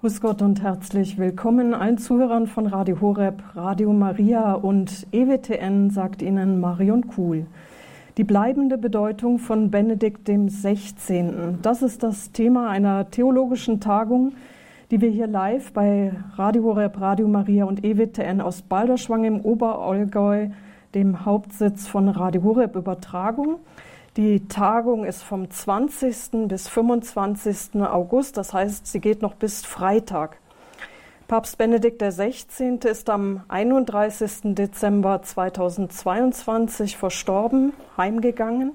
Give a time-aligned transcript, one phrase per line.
[0.00, 6.22] Grüß Gott und herzlich willkommen allen Zuhörern von Radio Horeb, Radio Maria und EWTN, sagt
[6.22, 7.44] Ihnen Marion Kuhl.
[8.16, 11.58] Die bleibende Bedeutung von Benedikt XVI.
[11.60, 14.32] Das ist das Thema einer theologischen Tagung,
[14.90, 20.48] die wir hier live bei Radio Horeb, Radio Maria und EWTN aus Balderschwang im Oberallgäu,
[20.94, 23.56] dem Hauptsitz von Radio Horeb, übertragen.
[24.16, 26.48] Die Tagung ist vom 20.
[26.48, 27.80] bis 25.
[27.80, 30.38] August, das heißt, sie geht noch bis Freitag.
[31.28, 32.80] Papst Benedikt XVI.
[32.86, 34.56] ist am 31.
[34.56, 38.72] Dezember 2022 verstorben, heimgegangen.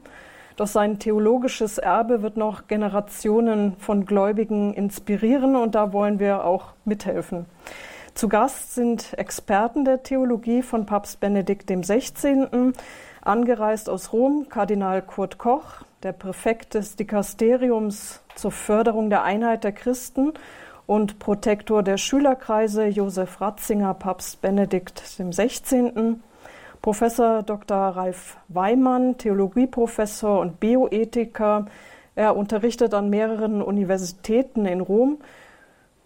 [0.55, 6.67] Doch sein theologisches Erbe wird noch Generationen von Gläubigen inspirieren und da wollen wir auch
[6.85, 7.45] mithelfen.
[8.13, 12.71] Zu Gast sind Experten der Theologie von Papst Benedikt XVI
[13.25, 19.71] angereist aus Rom, Kardinal Kurt Koch, der Präfekt des Dikasteriums zur Förderung der Einheit der
[19.71, 20.33] Christen
[20.85, 26.17] und Protektor der Schülerkreise Josef Ratzinger, Papst Benedikt XVI.,
[26.81, 27.77] Professor Dr.
[27.77, 31.65] Ralf Weimann, Theologieprofessor und Bioethiker.
[32.13, 35.17] Er unterrichtet an mehreren Universitäten in Rom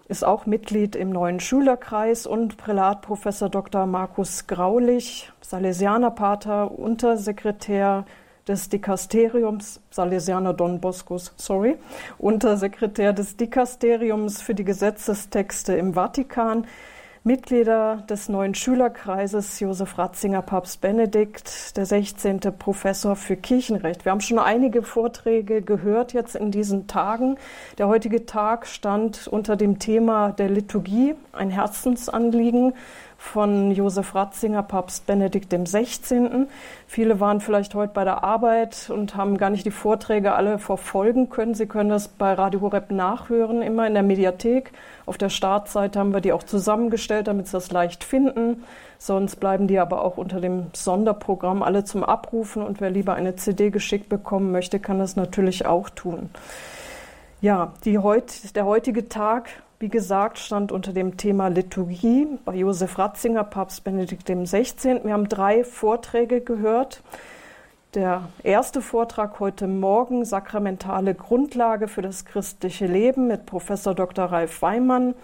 [0.09, 3.85] ist auch Mitglied im neuen Schülerkreis und Prälatprofessor Dr.
[3.85, 8.05] Markus Graulich, Salesianerpater, Untersekretär
[8.47, 11.77] des Dikasteriums, Salesianer Don Boscos, sorry,
[12.17, 16.65] Untersekretär des Dikasteriums für die Gesetzestexte im Vatikan,
[17.29, 22.39] Mitglieder des neuen Schülerkreises Josef Ratzinger Papst Benedikt, der 16.
[22.57, 24.03] Professor für Kirchenrecht.
[24.03, 27.37] Wir haben schon einige Vorträge gehört jetzt in diesen Tagen.
[27.77, 32.73] Der heutige Tag stand unter dem Thema der Liturgie, ein Herzensanliegen
[33.19, 36.47] von Josef Ratzinger, Papst Benedikt XVI.
[36.87, 41.29] Viele waren vielleicht heute bei der Arbeit und haben gar nicht die Vorträge alle verfolgen
[41.29, 41.53] können.
[41.53, 44.71] Sie können das bei Radio Horeb nachhören, immer in der Mediathek.
[45.05, 48.63] Auf der Startseite haben wir die auch zusammengestellt, damit Sie das leicht finden.
[48.97, 52.63] Sonst bleiben die aber auch unter dem Sonderprogramm alle zum Abrufen.
[52.63, 56.29] Und wer lieber eine CD geschickt bekommen möchte, kann das natürlich auch tun.
[57.41, 63.45] Ja, heut, der heutige Tag wie gesagt, stand unter dem Thema Liturgie bei Josef Ratzinger,
[63.45, 64.99] Papst Benedikt XVI.
[65.05, 67.01] Wir haben drei Vorträge gehört.
[67.93, 74.25] Der erste Vortrag heute Morgen, sakramentale Grundlage für das christliche Leben mit Professor Dr.
[74.25, 75.15] Ralf Weimann.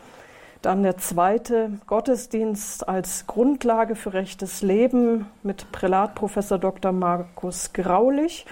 [0.61, 6.93] Dann der zweite Gottesdienst als Grundlage für rechtes Leben mit Prälat Professor Dr.
[6.93, 8.45] Markus Graulich.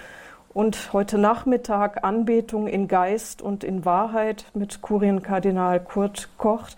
[0.53, 6.77] Und heute Nachmittag Anbetung in Geist und in Wahrheit mit Kurienkardinal Kurt Kocht,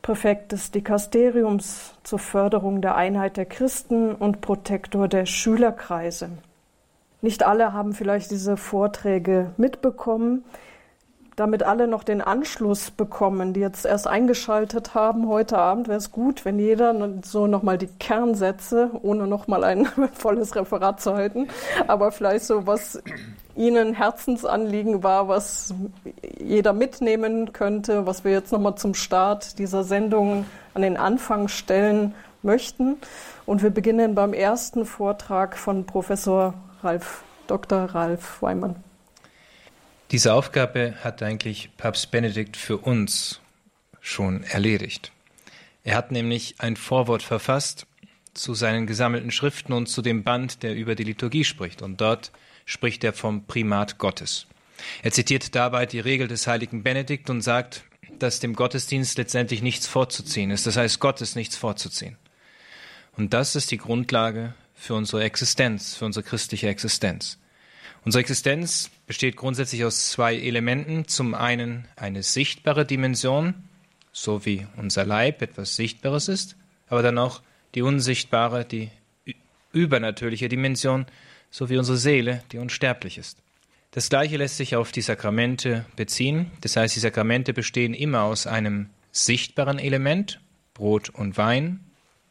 [0.00, 6.30] Präfekt des Dikasteriums zur Förderung der Einheit der Christen und Protektor der Schülerkreise.
[7.20, 10.44] Nicht alle haben vielleicht diese Vorträge mitbekommen
[11.36, 16.10] damit alle noch den Anschluss bekommen, die jetzt erst eingeschaltet haben heute Abend, wäre es
[16.10, 21.48] gut, wenn jeder so nochmal die Kernsätze, ohne nochmal ein volles Referat zu halten,
[21.86, 23.02] aber vielleicht so, was
[23.56, 25.74] Ihnen Herzensanliegen war, was
[26.38, 32.14] jeder mitnehmen könnte, was wir jetzt nochmal zum Start dieser Sendung an den Anfang stellen
[32.42, 32.96] möchten.
[33.46, 37.84] Und wir beginnen beim ersten Vortrag von Professor Ralf, Dr.
[37.84, 38.76] Ralf Weimann.
[40.10, 43.40] Diese Aufgabe hat eigentlich Papst Benedikt für uns
[44.00, 45.12] schon erledigt.
[45.82, 47.86] Er hat nämlich ein Vorwort verfasst
[48.34, 51.82] zu seinen gesammelten Schriften und zu dem Band, der über die Liturgie spricht.
[51.82, 52.32] Und dort
[52.64, 54.46] spricht er vom Primat Gottes.
[55.02, 57.84] Er zitiert dabei die Regel des heiligen Benedikt und sagt,
[58.18, 60.66] dass dem Gottesdienst letztendlich nichts vorzuziehen ist.
[60.66, 62.16] Das heißt, Gott ist nichts vorzuziehen.
[63.16, 67.38] Und das ist die Grundlage für unsere Existenz, für unsere christliche Existenz.
[68.04, 71.06] Unsere Existenz besteht grundsätzlich aus zwei Elementen.
[71.08, 73.54] Zum einen eine sichtbare Dimension,
[74.12, 76.56] so wie unser Leib etwas Sichtbares ist,
[76.88, 77.42] aber dann auch
[77.74, 78.90] die unsichtbare, die
[79.72, 81.06] übernatürliche Dimension,
[81.50, 83.38] so wie unsere Seele, die unsterblich ist.
[83.90, 86.50] Das Gleiche lässt sich auf die Sakramente beziehen.
[86.62, 90.40] Das heißt, die Sakramente bestehen immer aus einem sichtbaren Element,
[90.74, 91.80] Brot und Wein,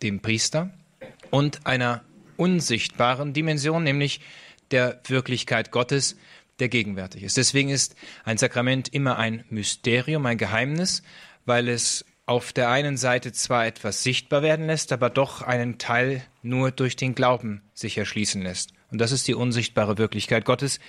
[0.01, 0.71] dem Priester,
[1.31, 2.01] und einer
[2.35, 4.19] unsichtbaren Dimension, nämlich
[4.73, 6.17] der Wirklichkeit Gottes,
[6.59, 7.37] der gegenwärtig ist.
[7.37, 11.03] Deswegen ist ein Sakrament immer ein Mysterium, ein Geheimnis,
[11.45, 16.23] weil es auf der einen Seite zwar etwas sichtbar werden lässt, aber doch einen Teil
[16.41, 18.73] nur durch den Glauben sich erschließen lässt.
[18.91, 20.79] Und das ist die unsichtbare Wirklichkeit Gottes,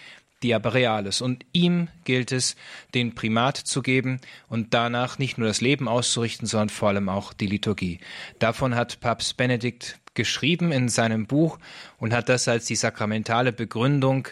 [0.43, 1.23] die aber real ist.
[1.23, 2.55] Und ihm gilt es,
[2.95, 7.33] den Primat zu geben und danach nicht nur das Leben auszurichten, sondern vor allem auch
[7.33, 7.99] die Liturgie.
[8.39, 11.59] Davon hat Papst Benedikt geschrieben in seinem Buch
[11.99, 14.29] und hat das als die sakramentale Begründung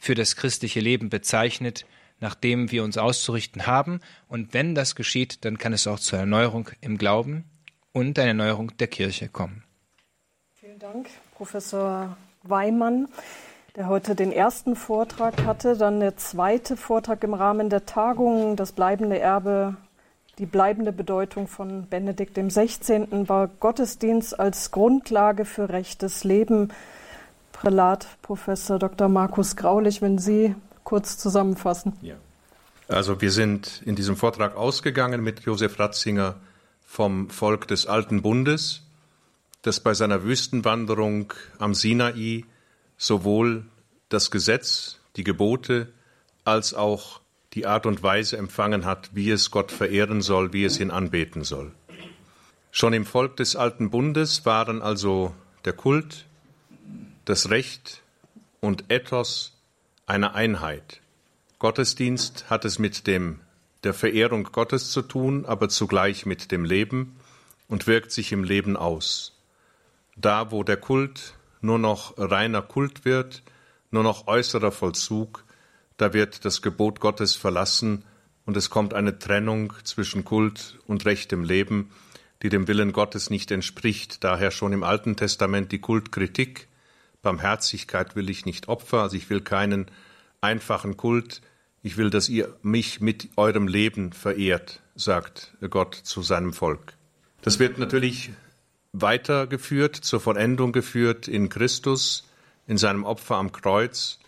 [0.00, 1.86] für das christliche Leben bezeichnet,
[2.20, 4.00] nach dem wir uns auszurichten haben.
[4.28, 7.44] Und wenn das geschieht, dann kann es auch zur Erneuerung im Glauben
[7.92, 9.64] und einer Erneuerung der Kirche kommen.
[10.54, 13.08] Vielen Dank, Professor Weimann,
[13.76, 15.76] der heute den ersten Vortrag hatte.
[15.76, 19.76] Dann der zweite Vortrag im Rahmen der Tagung, das bleibende Erbe,
[20.40, 23.28] die bleibende Bedeutung von Benedikt XVI.
[23.28, 26.72] war Gottesdienst als Grundlage für rechtes Leben.
[27.52, 29.08] Prälat Professor Dr.
[29.08, 31.92] Markus Graulich, wenn Sie kurz zusammenfassen.
[32.00, 32.14] Ja.
[32.88, 36.36] Also wir sind in diesem Vortrag ausgegangen mit Josef Ratzinger
[36.86, 38.82] vom Volk des Alten Bundes,
[39.60, 42.46] das bei seiner Wüstenwanderung am Sinai
[42.96, 43.66] sowohl
[44.08, 45.92] das Gesetz, die Gebote,
[46.44, 47.19] als auch
[47.54, 51.44] die Art und Weise empfangen hat, wie es Gott verehren soll, wie es ihn anbeten
[51.44, 51.72] soll.
[52.70, 56.26] Schon im Volk des Alten Bundes waren also der Kult,
[57.24, 58.02] das Recht
[58.60, 59.56] und Ethos
[60.06, 61.00] eine Einheit.
[61.58, 63.40] Gottesdienst hat es mit dem
[63.82, 67.16] der Verehrung Gottes zu tun, aber zugleich mit dem Leben
[67.68, 69.32] und wirkt sich im Leben aus.
[70.16, 73.42] Da, wo der Kult nur noch reiner Kult wird,
[73.90, 75.44] nur noch äußerer Vollzug,
[76.00, 78.04] da wird das Gebot Gottes verlassen
[78.46, 81.90] und es kommt eine Trennung zwischen Kult und rechtem Leben,
[82.42, 84.24] die dem Willen Gottes nicht entspricht.
[84.24, 86.68] Daher schon im Alten Testament die Kultkritik,
[87.22, 89.86] Barmherzigkeit will ich nicht Opfer, also ich will keinen
[90.40, 91.42] einfachen Kult,
[91.82, 96.94] ich will, dass ihr mich mit eurem Leben verehrt, sagt Gott zu seinem Volk.
[97.42, 98.30] Das wird natürlich
[98.92, 102.28] weitergeführt, zur Vollendung geführt in Christus,
[102.66, 104.19] in seinem Opfer am Kreuz,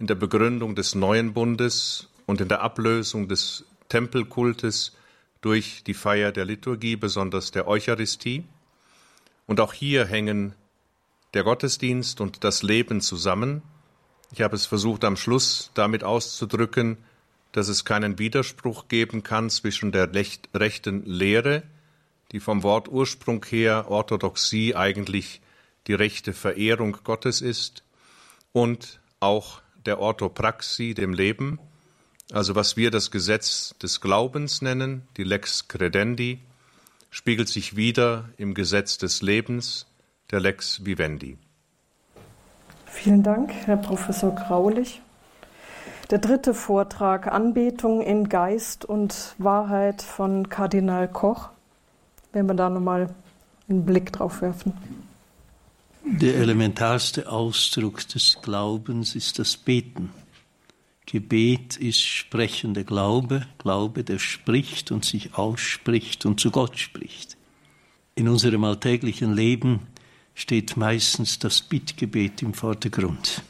[0.00, 4.96] in der Begründung des neuen Bundes und in der Ablösung des Tempelkultes
[5.42, 8.44] durch die Feier der Liturgie, besonders der Eucharistie.
[9.46, 10.54] Und auch hier hängen
[11.34, 13.62] der Gottesdienst und das Leben zusammen.
[14.32, 16.96] Ich habe es versucht am Schluss damit auszudrücken,
[17.52, 21.62] dass es keinen Widerspruch geben kann zwischen der rechten Lehre,
[22.32, 25.42] die vom Wortursprung her Orthodoxie eigentlich
[25.88, 27.84] die rechte Verehrung Gottes ist,
[28.52, 31.58] und auch der Orthopraxie, dem Leben,
[32.32, 36.40] also was wir das Gesetz des Glaubens nennen, die Lex Credendi,
[37.10, 39.86] spiegelt sich wieder im Gesetz des Lebens,
[40.30, 41.38] der Lex Vivendi.
[42.86, 45.02] Vielen Dank, Herr Professor Graulich.
[46.10, 51.50] Der dritte Vortrag Anbetung in Geist und Wahrheit von Kardinal Koch.
[52.32, 53.14] Wenn wir da nochmal
[53.68, 54.72] einen Blick drauf werfen.
[56.04, 60.10] Der elementarste Ausdruck des Glaubens ist das Beten.
[61.04, 67.36] Gebet ist sprechender Glaube, Glaube, der spricht und sich ausspricht und zu Gott spricht.
[68.14, 69.80] In unserem alltäglichen Leben
[70.34, 73.42] steht meistens das Bittgebet im Vordergrund.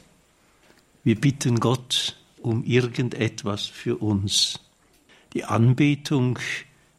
[1.03, 4.59] Wir bitten Gott um irgendetwas für uns.
[5.33, 6.37] Die Anbetung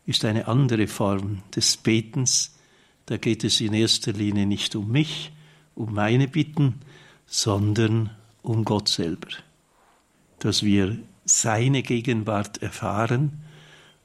[0.07, 2.57] ist eine andere Form des Betens.
[3.07, 5.33] Da geht es in erster Linie nicht um mich,
[5.75, 6.81] um meine Bitten,
[7.27, 8.11] sondern
[8.43, 9.29] um Gott selber.
[10.39, 13.43] Dass wir seine Gegenwart erfahren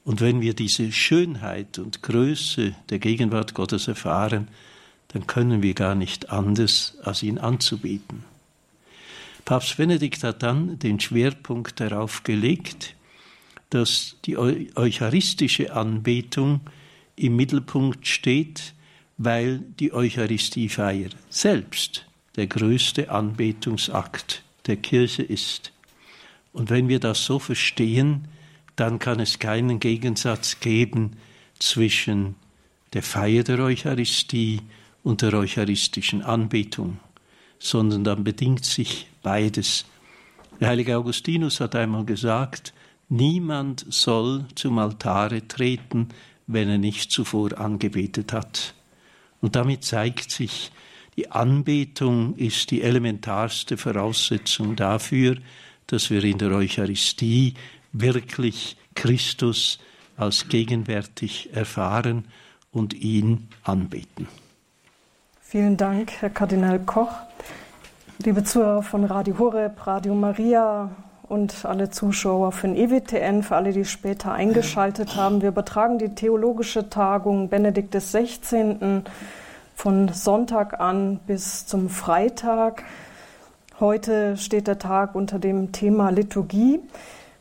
[0.04, 4.48] und wenn wir diese Schönheit und Größe der Gegenwart Gottes erfahren,
[5.08, 8.24] dann können wir gar nicht anders, als ihn anzubeten.
[9.44, 12.94] Papst Benedikt hat dann den Schwerpunkt darauf gelegt,
[13.70, 16.60] dass die eucharistische Anbetung
[17.16, 18.74] im Mittelpunkt steht,
[19.18, 22.06] weil die Eucharistiefeier selbst
[22.36, 25.72] der größte Anbetungsakt der Kirche ist.
[26.52, 28.28] Und wenn wir das so verstehen,
[28.76, 31.16] dann kann es keinen Gegensatz geben
[31.58, 32.36] zwischen
[32.92, 34.60] der Feier der Eucharistie
[35.02, 36.98] und der eucharistischen Anbetung,
[37.58, 39.84] sondern dann bedingt sich beides.
[40.60, 42.72] Der heilige Augustinus hat einmal gesagt,
[43.08, 46.08] niemand soll zum Altare treten,
[46.46, 48.74] wenn er nicht zuvor angebetet hat.
[49.40, 50.72] Und damit zeigt sich,
[51.16, 55.36] die Anbetung ist die elementarste Voraussetzung dafür,
[55.88, 57.54] dass wir in der Eucharistie
[57.92, 59.78] wirklich Christus
[60.16, 62.26] als gegenwärtig erfahren
[62.72, 64.28] und ihn anbeten.
[65.40, 67.12] Vielen Dank, Herr Kardinal Koch.
[68.18, 70.90] Liebe Zuhörer von Radio Horeb, Radio Maria
[71.28, 75.42] und alle Zuschauer von EWTN, für alle, die später eingeschaltet haben.
[75.42, 79.02] Wir übertragen die theologische Tagung Benedikt XVI.
[79.74, 82.84] von Sonntag an bis zum Freitag.
[83.78, 86.80] Heute steht der Tag unter dem Thema Liturgie.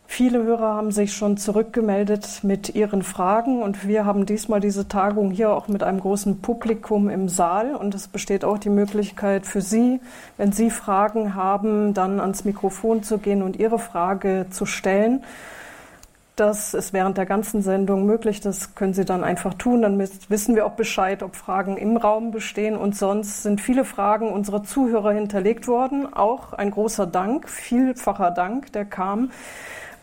[0.10, 5.32] Viele Hörer haben sich schon zurückgemeldet mit ihren Fragen und wir haben diesmal diese Tagung
[5.32, 9.62] hier auch mit einem großen Publikum im Saal und es besteht auch die Möglichkeit für
[9.62, 10.00] Sie,
[10.38, 15.24] wenn Sie Fragen haben, dann ans Mikrofon zu gehen und Ihre Frage zu stellen.
[16.38, 18.42] Das ist während der ganzen Sendung möglich.
[18.42, 19.82] Das können Sie dann einfach tun.
[19.82, 22.78] Dann wissen wir auch Bescheid, ob Fragen im Raum bestehen.
[22.78, 26.14] Und sonst sind viele Fragen unserer Zuhörer hinterlegt worden.
[26.14, 29.32] Auch ein großer Dank, vielfacher Dank, der kam.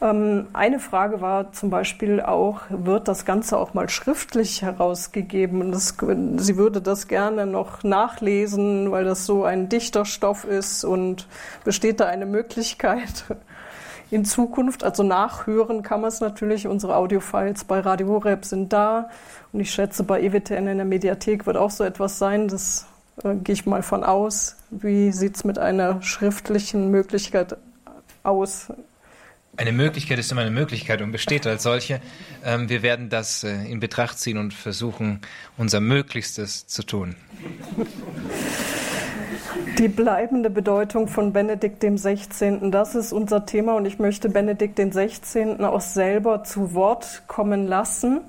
[0.04, 5.73] Ähm, eine Frage war zum Beispiel auch, wird das Ganze auch mal schriftlich herausgegeben?
[5.73, 5.96] Das,
[6.37, 11.26] sie würde das gerne noch nachlesen, weil das so ein dichter Stoff ist und
[11.64, 13.25] besteht da eine Möglichkeit?
[14.11, 14.84] in Zukunft.
[14.84, 16.66] Also nachhören kann man es natürlich.
[16.66, 19.08] Unsere Audiofiles bei Radio Horeb sind da.
[19.52, 22.46] Und ich schätze, bei EWTN in der Mediathek wird auch so etwas sein.
[22.49, 22.87] Das
[23.25, 24.56] äh, gehe ich mal von aus.
[24.70, 27.56] Wie sieht es mit einer schriftlichen Möglichkeit
[28.23, 28.68] aus?
[29.56, 32.00] Eine Möglichkeit ist immer eine Möglichkeit und besteht als solche.
[32.44, 35.20] Ähm, wir werden das äh, in Betracht ziehen und versuchen,
[35.56, 37.14] unser Möglichstes zu tun.
[39.78, 44.78] Die bleibende Bedeutung von Benedikt dem 16., das ist unser Thema und ich möchte Benedikt
[44.78, 45.64] den 16.
[45.64, 48.20] auch selber zu Wort kommen lassen.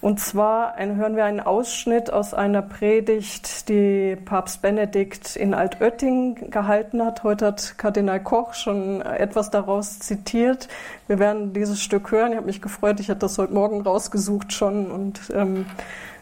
[0.00, 7.04] Und zwar hören wir einen Ausschnitt aus einer Predigt, die Papst Benedikt in Altötting gehalten
[7.04, 7.24] hat.
[7.24, 10.68] Heute hat Kardinal Koch schon etwas daraus zitiert.
[11.08, 12.30] Wir werden dieses Stück hören.
[12.30, 15.66] Ich habe mich gefreut, ich hatte das heute Morgen rausgesucht schon und ähm,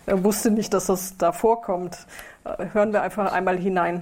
[0.07, 1.99] wusste nicht, dass das da vorkommt.
[2.73, 4.01] Hören wir einfach einmal hinein.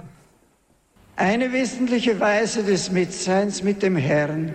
[1.17, 4.53] Eine wesentliche Weise des Mitseins mit dem Herrn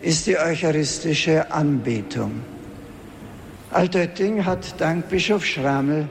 [0.00, 2.55] ist die eucharistische Anbetung.
[3.76, 6.08] Altötting hat dank Bischof Schrammel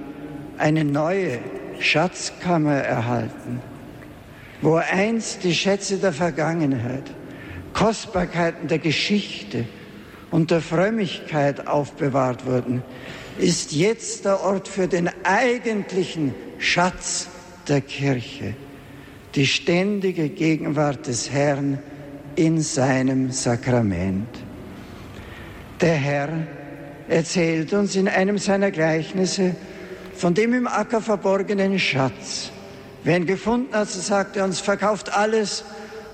[0.59, 1.39] eine neue
[1.79, 3.59] Schatzkammer erhalten,
[4.61, 7.05] wo einst die Schätze der Vergangenheit,
[7.73, 9.65] Kostbarkeiten der Geschichte
[10.29, 12.83] und der Frömmigkeit aufbewahrt wurden,
[13.39, 17.29] ist jetzt der Ort für den eigentlichen Schatz
[17.67, 18.53] der Kirche
[19.33, 21.79] die ständige Gegenwart des Herrn
[22.35, 24.29] in seinem Sakrament.
[25.81, 26.29] Der Herr
[27.07, 29.55] erzählt uns in einem seiner Gleichnisse
[30.15, 32.51] von dem im Acker verborgenen Schatz.
[33.03, 35.63] Wer ihn gefunden hat, sagt er uns, verkauft alles,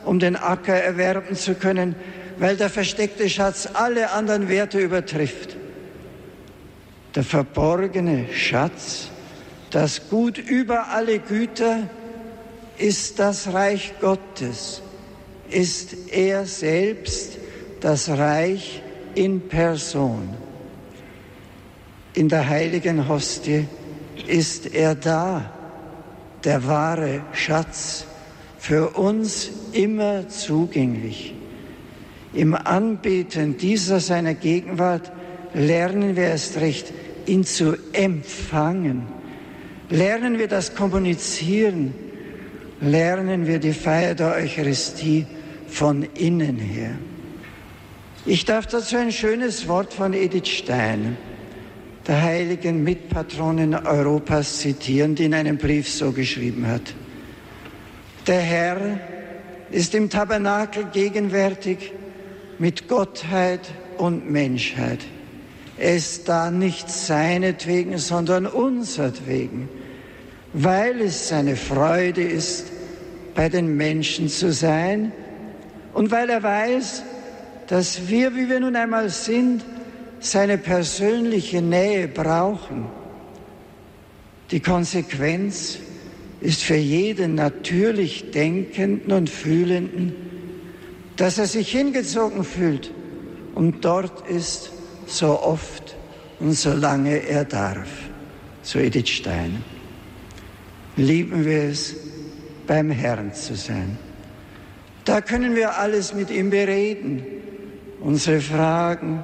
[0.03, 1.95] um den Acker erwerben zu können,
[2.37, 5.55] weil der versteckte Schatz alle anderen Werte übertrifft.
[7.15, 9.09] Der verborgene Schatz,
[9.69, 11.89] das Gut über alle Güter,
[12.77, 14.81] ist das Reich Gottes,
[15.49, 17.37] ist er selbst
[17.79, 18.81] das Reich
[19.13, 20.35] in Person.
[22.13, 23.67] In der heiligen Hostie
[24.27, 25.49] ist er da,
[26.43, 28.05] der wahre Schatz,
[28.59, 31.33] für uns immer zugänglich.
[32.33, 35.11] Im Anbeten dieser seiner Gegenwart
[35.53, 36.93] lernen wir erst recht,
[37.25, 39.03] ihn zu empfangen.
[39.89, 41.93] Lernen wir das Kommunizieren,
[42.81, 45.25] lernen wir die Feier der Eucharistie
[45.67, 46.91] von innen her.
[48.25, 51.17] Ich darf dazu ein schönes Wort von Edith Stein,
[52.11, 56.93] der heiligen Mitpatronin Europas, zitieren, die in einem Brief so geschrieben hat.
[58.27, 58.99] Der Herr
[59.71, 61.93] ist im Tabernakel gegenwärtig
[62.59, 63.61] mit Gottheit
[63.97, 64.99] und Menschheit.
[65.77, 69.69] Ist da nicht seinetwegen, sondern unsertwegen
[70.53, 72.67] weil es seine Freude ist,
[73.35, 75.13] bei den Menschen zu sein
[75.93, 77.03] und weil er weiß,
[77.67, 79.63] dass wir, wie wir nun einmal sind,
[80.21, 82.85] seine persönliche Nähe brauchen.
[84.51, 85.79] Die Konsequenz
[86.41, 90.13] ist für jeden natürlich Denkenden und Fühlenden,
[91.15, 92.91] dass er sich hingezogen fühlt
[93.55, 94.71] und dort ist,
[95.07, 95.95] so oft
[96.39, 97.89] und so lange er darf.
[98.63, 99.63] So Edith Stein
[100.95, 101.95] lieben wir es,
[102.67, 103.97] beim Herrn zu sein.
[105.03, 107.25] Da können wir alles mit ihm bereden.
[107.99, 109.23] Unsere Fragen,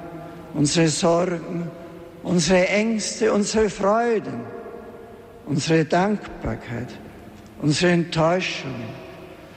[0.54, 1.70] unsere Sorgen,
[2.22, 4.40] unsere Ängste, unsere Freuden,
[5.46, 6.88] unsere Dankbarkeit,
[7.62, 8.88] unsere Enttäuschungen,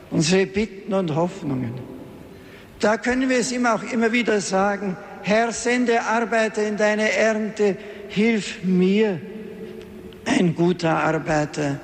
[0.10, 1.74] unsere Bitten und Hoffnungen.
[2.80, 7.78] Da können wir es ihm auch immer wieder sagen, Herr, sende Arbeiter in deine Ernte,
[8.10, 9.20] hilf mir,
[10.26, 11.80] ein guter Arbeiter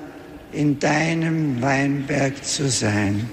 [0.52, 3.28] in deinem Weinberg zu sein.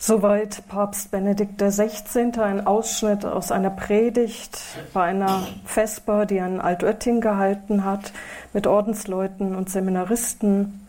[0.00, 2.30] Soweit Papst Benedikt XVI.
[2.40, 4.56] ein Ausschnitt aus einer Predigt
[4.94, 8.12] bei einer Vesper, die er in Altötting gehalten hat,
[8.52, 10.86] mit Ordensleuten und Seminaristen.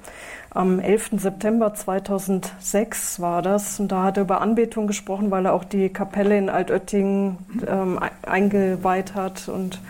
[0.52, 1.10] Am 11.
[1.18, 3.80] September 2006 war das.
[3.80, 8.00] Und da hat er über Anbetung gesprochen, weil er auch die Kapelle in Altötting ähm,
[8.22, 9.50] eingeweiht hat.
[9.50, 9.82] Und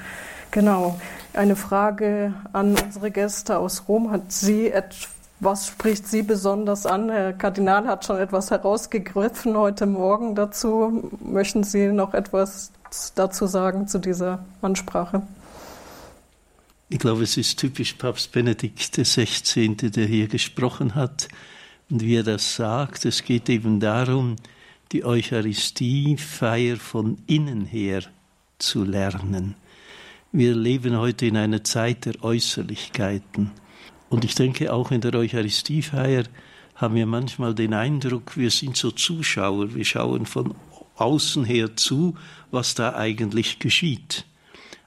[0.51, 0.97] genau,
[1.33, 4.11] eine Frage an unsere Gäste aus Rom.
[4.11, 4.67] Hat Sie
[5.39, 7.09] was spricht Sie besonders an?
[7.09, 11.09] Herr Kardinal hat schon etwas herausgegriffen heute Morgen dazu.
[11.23, 12.71] Möchten Sie noch etwas
[13.15, 15.21] dazu sagen zu dieser Ansprache?
[16.89, 21.27] Ich glaube, es ist typisch Papst Benedikt XVI., der hier gesprochen hat.
[21.89, 24.35] Und wie er das sagt, es geht eben darum,
[24.91, 28.01] die Eucharistiefeier von innen her
[28.57, 29.55] zu lernen.
[30.31, 33.51] Wir leben heute in einer Zeit der Äußerlichkeiten.
[34.09, 36.23] Und ich denke, auch in der Eucharistiefeier
[36.75, 40.55] haben wir manchmal den Eindruck, wir sind so Zuschauer, wir schauen von
[40.95, 42.15] außen her zu,
[42.51, 44.25] was da eigentlich geschieht.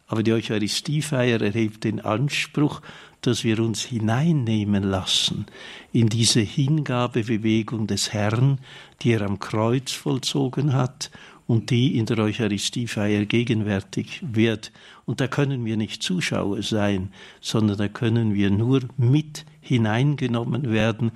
[0.06, 2.82] Aber die Eucharistiefeier erhebt den Anspruch,
[3.22, 5.46] dass wir uns hineinnehmen lassen
[5.92, 8.58] in diese Hingabebewegung des Herrn,
[9.00, 11.10] die er am Kreuz vollzogen hat
[11.52, 14.72] und die in der Eucharistiefeier gegenwärtig wird.
[15.04, 17.10] Und da können wir nicht Zuschauer sein,
[17.42, 21.12] sondern da können wir nur mit hineingenommen werden.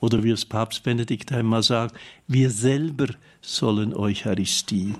[0.00, 3.08] Oder wie es Papst Benedikt einmal sagt, wir selber
[3.42, 4.94] sollen Eucharistie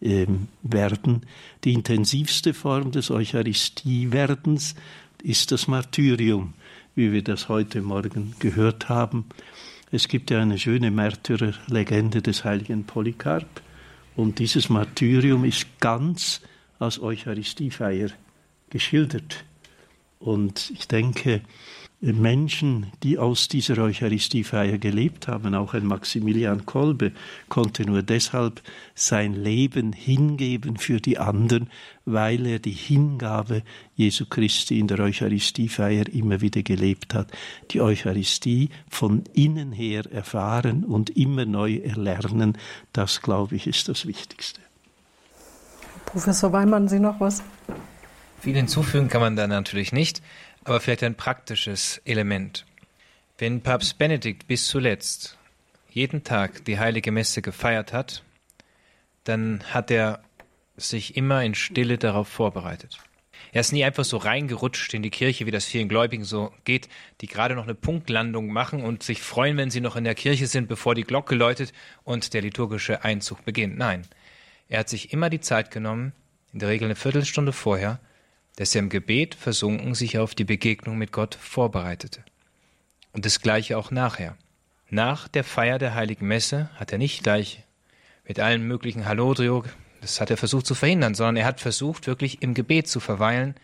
[0.00, 1.26] ähm, werden.
[1.64, 4.74] Die intensivste Form des Eucharistiewerdens
[5.22, 6.54] ist das Martyrium,
[6.94, 9.26] wie wir das heute Morgen gehört haben.
[9.92, 13.60] Es gibt ja eine schöne Märtyrerlegende des heiligen Polycarp
[14.20, 16.42] und dieses Martyrium ist ganz
[16.78, 18.10] als Eucharistiefeier
[18.68, 19.44] geschildert.
[20.18, 21.40] Und ich denke,
[22.00, 25.54] Menschen, die aus dieser Eucharistiefeier gelebt haben.
[25.54, 27.12] Auch ein Maximilian Kolbe
[27.50, 28.62] konnte nur deshalb
[28.94, 31.68] sein Leben hingeben für die anderen,
[32.06, 33.62] weil er die Hingabe
[33.96, 37.30] Jesu Christi in der Eucharistiefeier immer wieder gelebt hat.
[37.70, 42.56] Die Eucharistie von innen her erfahren und immer neu erlernen,
[42.94, 44.60] das glaube ich ist das Wichtigste.
[46.06, 47.42] Professor Weimann, Sie noch was?
[48.40, 50.22] Viel hinzufügen kann man da natürlich nicht.
[50.64, 52.66] Aber vielleicht ein praktisches Element.
[53.38, 55.38] Wenn Papst Benedikt bis zuletzt
[55.90, 58.22] jeden Tag die heilige Messe gefeiert hat,
[59.24, 60.22] dann hat er
[60.76, 62.98] sich immer in Stille darauf vorbereitet.
[63.52, 66.88] Er ist nie einfach so reingerutscht in die Kirche, wie das vielen Gläubigen so geht,
[67.20, 70.46] die gerade noch eine Punktlandung machen und sich freuen, wenn sie noch in der Kirche
[70.46, 71.72] sind, bevor die Glocke läutet
[72.04, 73.76] und der liturgische Einzug beginnt.
[73.76, 74.06] Nein,
[74.68, 76.12] er hat sich immer die Zeit genommen,
[76.52, 77.98] in der Regel eine Viertelstunde vorher,
[78.60, 82.22] dass er im Gebet versunken sich auf die Begegnung mit Gott vorbereitete.
[83.14, 84.36] Und das gleiche auch nachher.
[84.90, 87.64] Nach der Feier der heiligen Messe hat er nicht gleich
[88.28, 89.64] mit allen möglichen Hallodrio,
[90.02, 93.54] das hat er versucht zu verhindern, sondern er hat versucht, wirklich im Gebet zu verweilen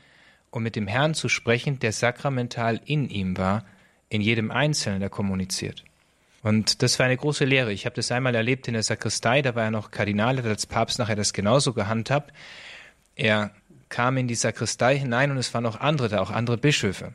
[0.50, 3.66] und mit dem Herrn zu sprechen, der sakramental in ihm war,
[4.08, 5.84] in jedem Einzelnen, der kommuniziert.
[6.42, 7.70] Und das war eine große Lehre.
[7.70, 10.64] Ich habe das einmal erlebt in der Sakristei, da war er noch Kardinal, hat als
[10.64, 12.32] Papst nachher das genauso gehandhabt.
[13.14, 13.50] Er
[13.88, 17.12] kam in die Sakristei hinein und es waren auch andere da, auch andere Bischöfe.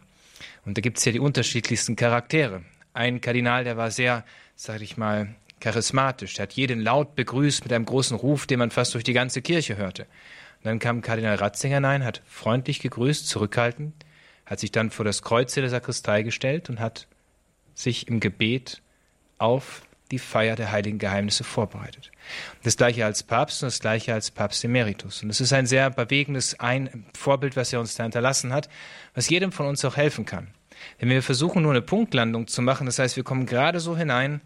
[0.66, 2.64] Und da gibt es ja die unterschiedlichsten Charaktere.
[2.94, 4.24] Ein Kardinal, der war sehr,
[4.56, 6.36] sag ich mal, charismatisch.
[6.36, 9.42] Der hat jeden laut begrüßt mit einem großen Ruf, den man fast durch die ganze
[9.42, 10.04] Kirche hörte.
[10.04, 13.94] Und dann kam Kardinal Ratzinger hinein, hat freundlich gegrüßt, zurückhaltend,
[14.46, 17.08] hat sich dann vor das Kreuz der Sakristei gestellt und hat
[17.74, 18.82] sich im Gebet
[19.38, 22.12] auf die Feier der heiligen Geheimnisse vorbereitet.
[22.64, 25.24] Das gleiche als Papst und das gleiche als Papst Emeritus.
[25.24, 28.70] Und es ist ein sehr bewegendes ein Vorbild, was er uns da hinterlassen hat,
[29.14, 30.48] was jedem von uns auch helfen kann.
[31.00, 34.42] Wenn wir versuchen, nur eine Punktlandung zu machen, das heißt, wir kommen gerade so hinein,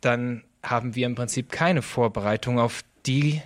[0.00, 3.42] dann haben wir im Prinzip keine Vorbereitung auf die,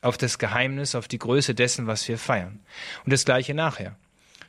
[0.00, 2.60] auf das Geheimnis, auf die Größe dessen, was wir feiern.
[3.04, 3.96] Und das gleiche nachher.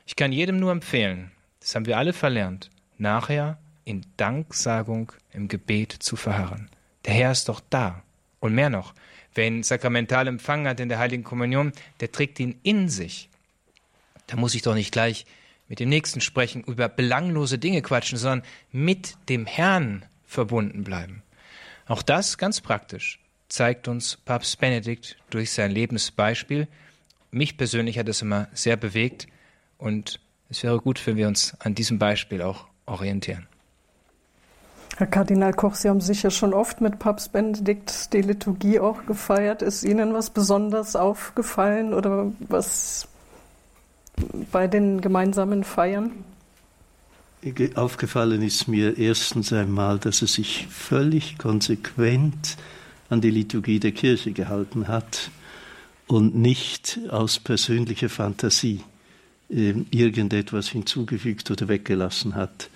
[0.06, 5.92] Ich kann jedem nur empfehlen, das haben wir alle verlernt, nachher in Danksagung im Gebet
[5.92, 6.70] zu verharren.
[7.06, 8.04] Der Herr ist doch da.
[8.40, 8.94] Und mehr noch,
[9.34, 13.30] wer ihn sakramental empfangen hat in der Heiligen Kommunion, der trägt ihn in sich.
[14.28, 15.26] Da muss ich doch nicht gleich
[15.68, 21.24] mit dem Nächsten sprechen, über belanglose Dinge quatschen, sondern mit dem Herrn verbunden bleiben.
[21.88, 26.68] Auch das ganz praktisch zeigt uns Papst Benedikt durch sein Lebensbeispiel.
[27.32, 29.28] Mich persönlich hat es immer sehr bewegt
[29.78, 33.49] und es wäre gut, wenn wir uns an diesem Beispiel auch orientieren.
[35.00, 39.62] Herr Kardinal Koch, Sie haben sicher schon oft mit Papst Benedikt die Liturgie auch gefeiert.
[39.62, 43.08] Ist Ihnen was besonders aufgefallen oder was
[44.52, 46.12] bei den gemeinsamen Feiern?
[47.76, 52.58] Aufgefallen ist mir erstens einmal, dass er sich völlig konsequent
[53.08, 55.32] an die Liturgie der Kirche gehalten hat
[56.08, 58.82] und nicht aus persönlicher Fantasie
[59.50, 62.70] äh, irgendetwas hinzugefügt oder weggelassen hat.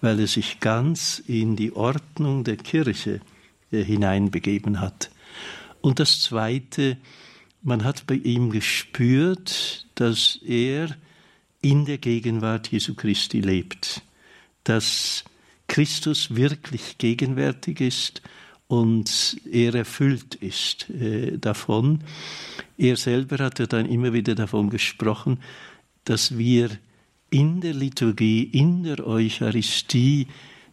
[0.00, 3.20] Weil er sich ganz in die Ordnung der Kirche
[3.70, 5.10] äh, hineinbegeben hat.
[5.80, 6.96] Und das Zweite,
[7.62, 10.96] man hat bei ihm gespürt, dass er
[11.62, 14.02] in der Gegenwart Jesu Christi lebt,
[14.64, 15.24] dass
[15.68, 18.22] Christus wirklich gegenwärtig ist
[18.68, 22.02] und er erfüllt ist äh, davon.
[22.78, 25.40] Er selber hat ja dann immer wieder davon gesprochen,
[26.04, 26.70] dass wir
[27.30, 30.28] in der Liturgie, in der Eucharistie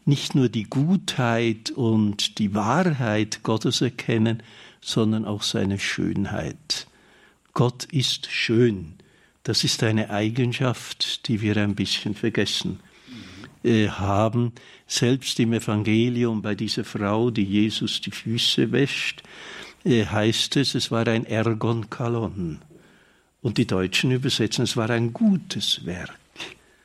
[0.06, 4.44] nicht nur die Gutheit und die Wahrheit Gottes erkennen,
[4.82, 6.88] sondern auch seine Schönheit.
[7.54, 8.96] Gott ist schön.
[9.44, 12.80] Das ist eine Eigenschaft, die wir ein bisschen vergessen
[13.64, 14.54] äh, haben.
[14.88, 19.24] Selbst im Evangelium bei dieser Frau, die Jesus die Füße wäscht,
[19.84, 22.60] äh, heißt es, es war ein Ergon Kalon.
[23.42, 26.23] Und die Deutschen übersetzen, es war ein gutes Werk.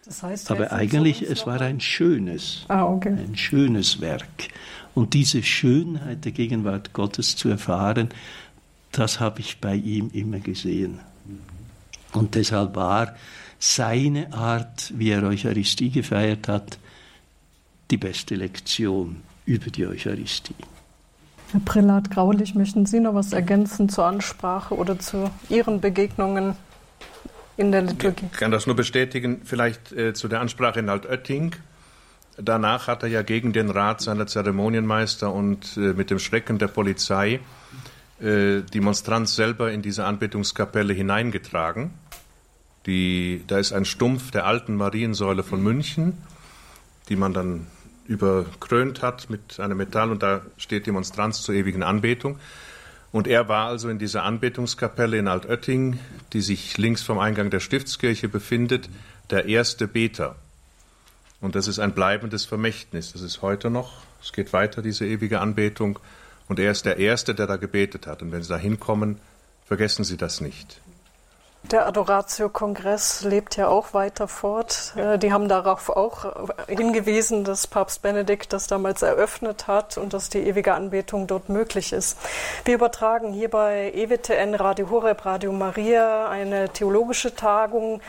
[0.08, 3.10] Das heißt, Aber eigentlich, es war ein schönes, ah, okay.
[3.10, 4.48] ein schönes Werk.
[4.94, 8.08] Und diese Schönheit der Gegenwart Gottes zu erfahren,
[8.90, 11.00] das habe ich bei ihm immer gesehen.
[12.14, 13.14] Und deshalb war
[13.58, 16.78] seine Art, wie er Eucharistie gefeiert hat,
[17.90, 20.54] die beste Lektion über die Eucharistie.
[21.52, 26.56] Herr Prälat Graulich, möchten Sie noch was ergänzen zur Ansprache oder zu Ihren Begegnungen
[27.58, 28.26] in der Liturgie?
[28.32, 31.54] Ich kann das nur bestätigen, vielleicht äh, zu der Ansprache in Altötting.
[32.38, 36.68] Danach hat er ja gegen den Rat seiner Zeremonienmeister und äh, mit dem Schrecken der
[36.68, 37.40] Polizei
[38.20, 41.90] äh, die Monstranz selber in diese Anbetungskapelle hineingetragen.
[42.86, 46.16] Die, da ist ein Stumpf der alten Mariensäule von München,
[47.08, 47.66] die man dann
[48.06, 52.38] überkrönt hat mit einem Metall und da steht die Monstranz zur ewigen Anbetung.
[53.10, 55.98] Und er war also in dieser Anbetungskapelle in Altötting,
[56.32, 58.90] die sich links vom Eingang der Stiftskirche befindet,
[59.30, 60.36] der erste Beter.
[61.40, 63.12] Und das ist ein bleibendes Vermächtnis.
[63.12, 64.02] Das ist heute noch.
[64.20, 65.98] Es geht weiter, diese ewige Anbetung.
[66.48, 68.22] Und er ist der Erste, der da gebetet hat.
[68.22, 69.18] Und wenn Sie da hinkommen,
[69.64, 70.80] vergessen Sie das nicht.
[71.70, 74.94] Der Adoratio-Kongress lebt ja auch weiter fort.
[74.96, 80.30] Äh, die haben darauf auch hingewiesen, dass Papst Benedikt das damals eröffnet hat und dass
[80.30, 82.16] die ewige Anbetung dort möglich ist.
[82.64, 88.00] Wir übertragen hier bei EWTN Radio Horeb, Radio Maria eine theologische Tagung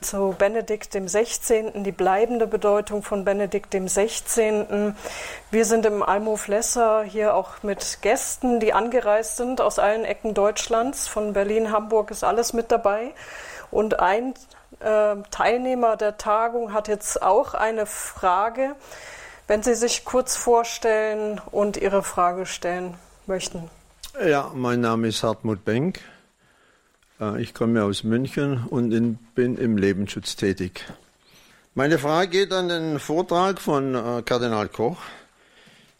[0.00, 4.94] zu Benedikt dem 16., die bleibende Bedeutung von Benedikt dem 16.
[5.50, 10.34] Wir sind im Almhof Lesser hier auch mit Gästen, die angereist sind aus allen Ecken
[10.34, 11.08] Deutschlands.
[11.08, 13.12] Von Berlin, Hamburg ist alles mit dabei.
[13.70, 14.34] Und ein
[14.80, 18.76] äh, Teilnehmer der Tagung hat jetzt auch eine Frage.
[19.46, 22.94] Wenn Sie sich kurz vorstellen und Ihre Frage stellen
[23.26, 23.70] möchten.
[24.24, 26.00] Ja, mein Name ist Hartmut Benk.
[27.20, 30.84] Äh, ich komme aus München und bin im Lebensschutz tätig.
[31.74, 34.98] Meine Frage geht an den Vortrag von äh, Kardinal Koch.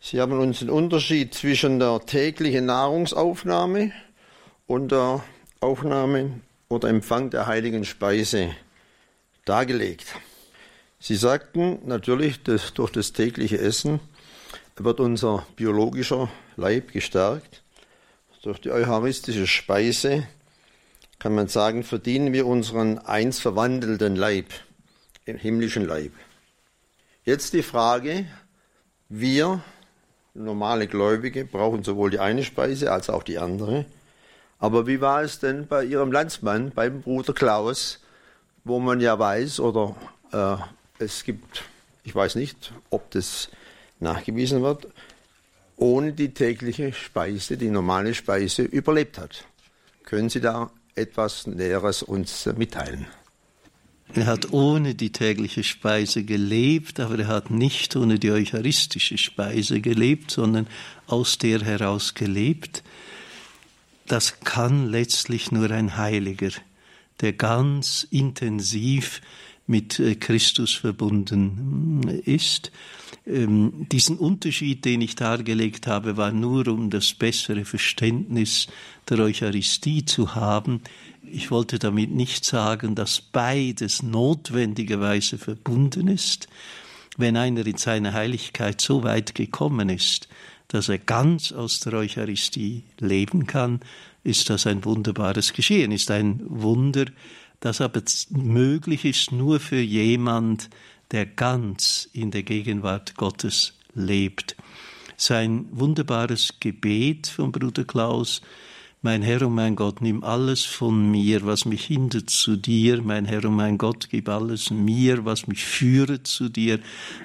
[0.00, 3.92] Sie haben uns den Unterschied zwischen der täglichen Nahrungsaufnahme
[4.66, 5.22] und der
[5.60, 8.54] Aufnahme oder Empfang der heiligen Speise
[9.44, 10.06] dargelegt.
[11.00, 14.00] Sie sagten natürlich, dass durch das tägliche Essen
[14.76, 17.62] wird unser biologischer Leib gestärkt.
[18.42, 20.26] Durch die eucharistische Speise
[21.18, 24.46] kann man sagen, verdienen wir unseren einst verwandelten Leib,
[25.24, 26.12] im himmlischen Leib.
[27.24, 28.26] Jetzt die Frage,
[29.08, 29.62] wir,
[30.34, 33.84] normale Gläubige, brauchen sowohl die eine Speise als auch die andere.
[34.58, 38.00] Aber wie war es denn bei Ihrem Landsmann, beim Bruder Klaus,
[38.64, 39.96] wo man ja weiß, oder
[40.32, 40.56] äh,
[41.02, 41.64] es gibt,
[42.04, 43.50] ich weiß nicht, ob das
[44.00, 44.88] nachgewiesen wird,
[45.76, 49.44] ohne die tägliche Speise, die normale Speise überlebt hat.
[50.04, 53.06] Können Sie da etwas Näheres uns mitteilen.
[54.14, 59.80] Er hat ohne die tägliche Speise gelebt, aber er hat nicht ohne die eucharistische Speise
[59.80, 60.66] gelebt, sondern
[61.06, 62.82] aus der heraus gelebt.
[64.06, 66.50] Das kann letztlich nur ein Heiliger,
[67.20, 69.20] der ganz intensiv
[69.68, 72.72] mit äh, Christus verbunden äh, ist.
[73.26, 78.66] Ähm, diesen Unterschied, den ich dargelegt habe, war nur, um das bessere Verständnis
[79.08, 80.80] der Eucharistie zu haben.
[81.22, 86.48] Ich wollte damit nicht sagen, dass beides notwendigerweise verbunden ist.
[87.18, 90.28] Wenn einer in seiner Heiligkeit so weit gekommen ist,
[90.68, 93.80] dass er ganz aus der Eucharistie leben kann,
[94.24, 97.06] ist das ein wunderbares Geschehen, ist ein Wunder,
[97.60, 100.70] das aber möglich ist nur für jemand,
[101.10, 104.56] der ganz in der Gegenwart Gottes lebt.
[105.16, 108.42] Sein wunderbares Gebet von Bruder Klaus
[109.00, 113.00] Mein Herr und mein Gott, nimm alles von mir, was mich hindert zu dir.
[113.00, 116.80] Mein Herr und mein Gott, gib alles mir, was mich führet zu dir.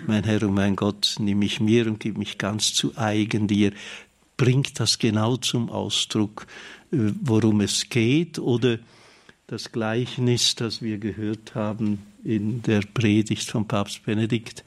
[0.06, 3.74] Mein Herr und mein Gott, nimm mich mir und gib mich ganz zu eigen dir.
[4.38, 6.46] Bringt das genau zum Ausdruck,
[6.91, 8.78] äh, worum es geht, oder
[9.48, 14.64] das Gleichnis, das wir gehört haben in der Predigt von Papst Benedikt,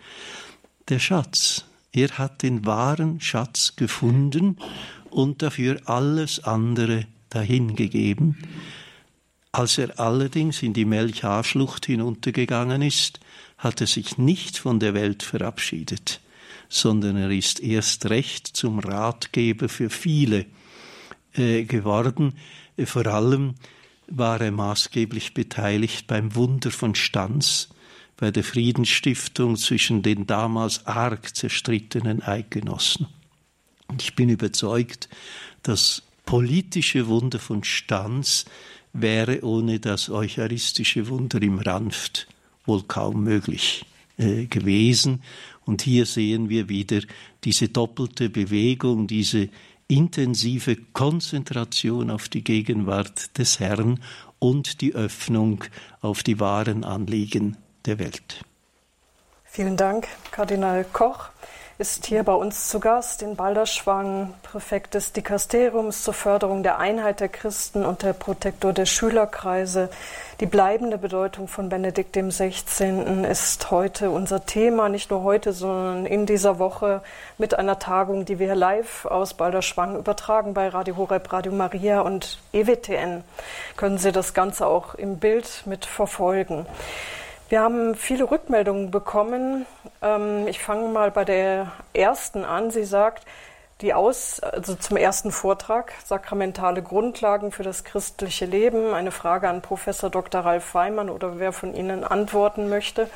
[0.88, 1.64] der Schatz.
[1.92, 4.58] Er hat den wahren Schatz gefunden
[5.08, 8.36] und dafür alles andere dahingegeben.
[9.50, 13.20] Als er allerdings in die Melchar-Schlucht hinuntergegangen ist,
[13.56, 16.20] hat er sich nicht von der Welt verabschiedet,
[16.68, 20.44] sondern er ist erst recht zum Ratgeber für viele
[21.32, 22.34] äh, geworden.
[22.84, 23.54] Vor allem
[24.08, 27.68] war er maßgeblich beteiligt beim Wunder von Stanz,
[28.16, 33.08] bei der Friedensstiftung zwischen den damals arg zerstrittenen Eidgenossen.
[33.88, 35.08] Und ich bin überzeugt,
[35.62, 38.46] das politische Wunder von Stanz
[38.92, 42.26] wäre ohne das eucharistische Wunder im Ranft
[42.64, 43.84] wohl kaum möglich
[44.16, 45.22] äh, gewesen.
[45.64, 47.00] Und hier sehen wir wieder
[47.44, 49.50] diese doppelte Bewegung, diese
[49.88, 54.00] intensive Konzentration auf die Gegenwart des Herrn
[54.38, 55.64] und die Öffnung
[56.00, 58.44] auf die wahren Anliegen der Welt.
[59.44, 61.30] Vielen Dank, Kardinal Koch
[61.78, 67.20] ist hier bei uns zu Gast in Balderschwang, Präfekt des Dikasteriums zur Förderung der Einheit
[67.20, 69.90] der Christen und der Protektor der Schülerkreise.
[70.40, 73.26] Die bleibende Bedeutung von Benedikt XVI.
[73.30, 77.02] ist heute unser Thema, nicht nur heute, sondern in dieser Woche
[77.36, 82.38] mit einer Tagung, die wir live aus Balderschwang übertragen bei Radio Horeb, Radio Maria und
[82.52, 83.22] EWTN.
[83.76, 86.64] Können Sie das Ganze auch im Bild mit verfolgen.
[87.48, 89.66] Wir haben viele Rückmeldungen bekommen.
[90.02, 92.72] Ähm, ich fange mal bei der ersten an.
[92.72, 93.24] Sie sagt,
[93.82, 98.92] die Aus, also zum ersten Vortrag, sakramentale Grundlagen für das christliche Leben.
[98.92, 100.40] Eine Frage an Professor Dr.
[100.40, 103.08] Ralf Weimann oder wer von Ihnen antworten möchte.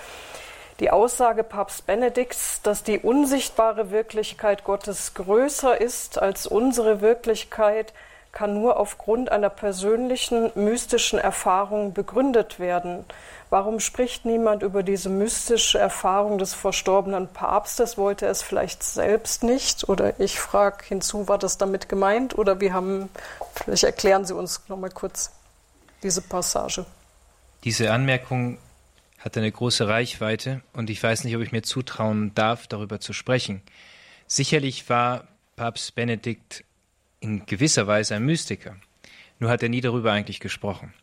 [0.78, 7.92] Die Aussage Papst Benedikts, dass die unsichtbare Wirklichkeit Gottes größer ist als unsere Wirklichkeit,
[8.32, 13.04] kann nur aufgrund einer persönlichen mystischen Erfahrung begründet werden.
[13.50, 17.98] Warum spricht niemand über diese mystische Erfahrung des verstorbenen Papstes?
[17.98, 19.88] Wollte er es vielleicht selbst nicht?
[19.88, 22.38] Oder ich frage hinzu, war das damit gemeint?
[22.38, 23.08] Oder wir haben,
[23.56, 25.32] vielleicht erklären Sie uns nochmal kurz
[26.04, 26.86] diese Passage.
[27.64, 28.58] Diese Anmerkung
[29.18, 33.12] hat eine große Reichweite und ich weiß nicht, ob ich mir zutrauen darf, darüber zu
[33.12, 33.62] sprechen.
[34.28, 36.64] Sicherlich war Papst Benedikt
[37.18, 38.76] in gewisser Weise ein Mystiker.
[39.40, 40.94] Nur hat er nie darüber eigentlich gesprochen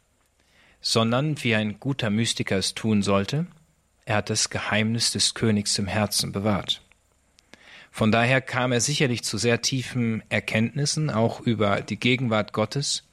[0.88, 3.46] sondern wie ein guter Mystiker es tun sollte,
[4.06, 6.82] er hat das Geheimnis des Königs im Herzen bewahrt.
[7.92, 13.04] Von daher kam er sicherlich zu sehr tiefen Erkenntnissen, auch über die Gegenwart Gottes,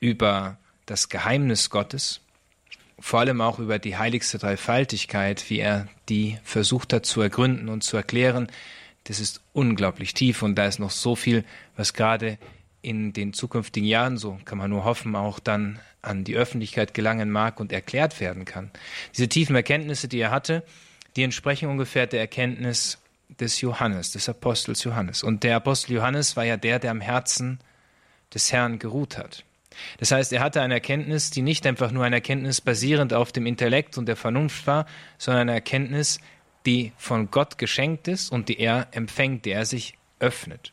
[0.00, 2.20] über das Geheimnis Gottes,
[2.98, 7.82] vor allem auch über die heiligste Dreifaltigkeit, wie er die versucht hat zu ergründen und
[7.82, 8.48] zu erklären.
[9.04, 12.36] Das ist unglaublich tief und da ist noch so viel, was gerade
[12.82, 17.30] in den zukünftigen Jahren, so kann man nur hoffen, auch dann an die Öffentlichkeit gelangen
[17.30, 18.70] mag und erklärt werden kann.
[19.14, 20.64] Diese tiefen Erkenntnisse, die er hatte,
[21.16, 22.98] die entsprechen ungefähr der Erkenntnis
[23.40, 25.22] des Johannes, des Apostels Johannes.
[25.22, 27.60] Und der Apostel Johannes war ja der, der am Herzen
[28.34, 29.44] des Herrn geruht hat.
[29.98, 33.46] Das heißt, er hatte eine Erkenntnis, die nicht einfach nur eine Erkenntnis basierend auf dem
[33.46, 34.86] Intellekt und der Vernunft war,
[35.18, 36.18] sondern eine Erkenntnis,
[36.66, 40.70] die von Gott geschenkt ist und die er empfängt, die er sich öffnet.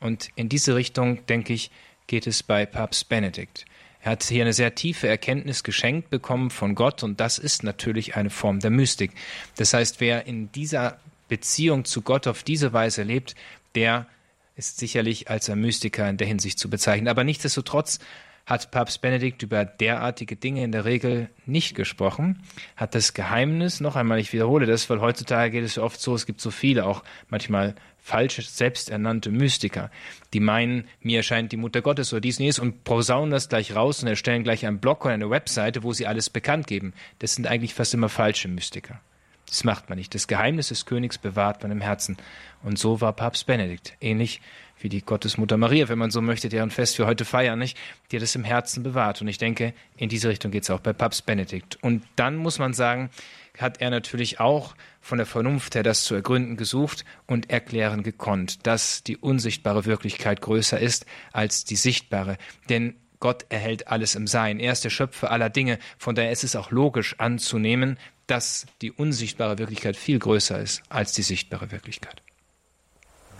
[0.00, 1.70] Und in diese Richtung, denke ich,
[2.06, 3.64] geht es bei Papst Benedikt.
[4.06, 8.14] Er hat hier eine sehr tiefe Erkenntnis geschenkt bekommen von Gott und das ist natürlich
[8.14, 9.10] eine Form der Mystik.
[9.56, 13.34] Das heißt, wer in dieser Beziehung zu Gott auf diese Weise lebt,
[13.74, 14.06] der
[14.54, 17.08] ist sicherlich als ein Mystiker in der Hinsicht zu bezeichnen.
[17.08, 17.98] Aber nichtsdestotrotz
[18.46, 22.42] hat Papst Benedikt über derartige Dinge in der Regel nicht gesprochen,
[22.76, 26.26] hat das Geheimnis, noch einmal, ich wiederhole das, weil heutzutage geht es oft so, es
[26.26, 29.90] gibt so viele, auch manchmal falsche, selbsternannte Mystiker,
[30.32, 33.74] die meinen, mir erscheint die Mutter Gottes oder dies und jenes und posaunen das gleich
[33.74, 36.94] raus und erstellen gleich einen Blog oder eine Webseite, wo sie alles bekannt geben.
[37.18, 39.00] Das sind eigentlich fast immer falsche Mystiker.
[39.48, 40.14] Das macht man nicht.
[40.14, 42.16] Das Geheimnis des Königs bewahrt man im Herzen.
[42.62, 43.96] Und so war Papst Benedikt.
[44.00, 44.40] Ähnlich
[44.86, 47.76] wie die Gottesmutter Maria, wenn man so möchte, deren Fest wir heute feiern, nicht?
[48.12, 49.20] Die es im Herzen bewahrt.
[49.20, 51.76] Und ich denke, in diese Richtung geht es auch bei Papst Benedikt.
[51.82, 53.10] Und dann muss man sagen,
[53.58, 58.64] hat er natürlich auch von der Vernunft her das zu ergründen gesucht und erklären gekonnt,
[58.64, 62.38] dass die unsichtbare Wirklichkeit größer ist als die sichtbare.
[62.68, 64.60] Denn Gott erhält alles im Sein.
[64.60, 65.80] Er ist der Schöpfer aller Dinge.
[65.98, 71.12] Von daher ist es auch logisch anzunehmen, dass die unsichtbare Wirklichkeit viel größer ist als
[71.12, 72.22] die sichtbare Wirklichkeit.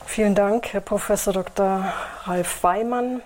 [0.07, 1.93] Vielen Dank, Herr Professor Dr.
[2.25, 3.21] Ralf Weimann.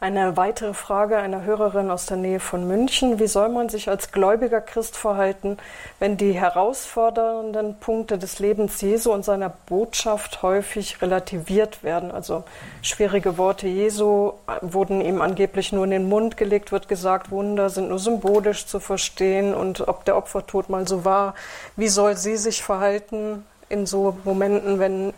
[0.00, 3.20] Eine weitere Frage einer Hörerin aus der Nähe von München.
[3.20, 5.56] Wie soll man sich als gläubiger Christ verhalten,
[6.00, 12.10] wenn die herausfordernden Punkte des Lebens Jesu und seiner Botschaft häufig relativiert werden?
[12.10, 12.42] Also
[12.82, 17.88] schwierige Worte Jesu wurden ihm angeblich nur in den Mund gelegt, wird gesagt, Wunder sind
[17.88, 21.34] nur symbolisch zu verstehen und ob der Opfertod mal so war.
[21.76, 25.12] Wie soll sie sich verhalten in so Momenten, wenn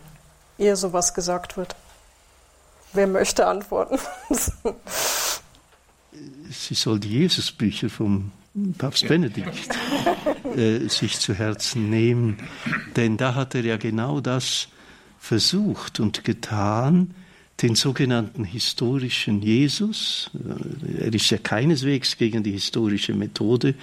[0.59, 1.75] ihr sowas gesagt wird?
[2.93, 3.99] Wer möchte antworten?
[6.51, 8.31] Sie soll die Jesusbücher vom
[8.77, 9.69] Papst Benedikt
[10.55, 12.37] äh, sich zu Herzen nehmen,
[12.95, 14.67] denn da hat er ja genau das
[15.19, 17.13] versucht und getan,
[17.61, 23.75] den sogenannten historischen Jesus, äh, er ist ja keineswegs gegen die historische Methode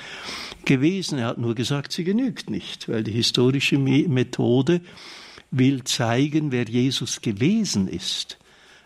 [0.65, 4.81] gewesen, er hat nur gesagt, sie genügt nicht, weil die historische Methode
[5.51, 8.39] will zeigen, wer Jesus gewesen ist.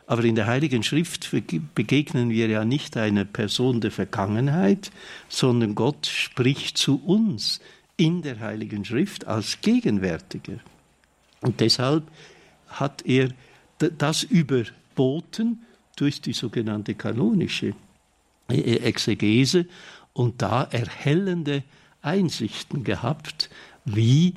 [0.06, 1.30] Aber in der Heiligen Schrift
[1.74, 4.90] begegnen wir ja nicht einer Person der Vergangenheit,
[5.28, 7.60] sondern Gott spricht zu uns
[7.96, 10.58] in der Heiligen Schrift als Gegenwärtiger.
[11.42, 12.04] Und deshalb
[12.66, 13.28] hat er
[13.78, 15.64] das überboten
[15.96, 17.74] durch die sogenannte kanonische
[18.48, 19.66] äh, Exegese
[20.12, 21.62] und da erhellende
[22.02, 23.50] Einsichten gehabt,
[23.84, 24.34] wie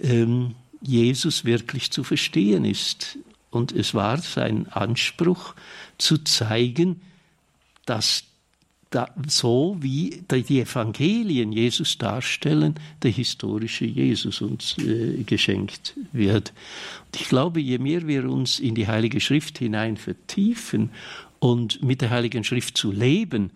[0.00, 3.18] ähm, Jesus wirklich zu verstehen ist
[3.50, 5.54] und es war sein Anspruch
[5.98, 7.00] zu zeigen,
[7.84, 8.24] dass
[8.92, 16.52] da, so wie die Evangelien Jesus darstellen, der historische Jesus uns äh, geschenkt wird.
[17.06, 20.90] Und ich glaube, je mehr wir uns in die Heilige Schrift hinein vertiefen
[21.38, 23.50] und mit der Heiligen Schrift zu leben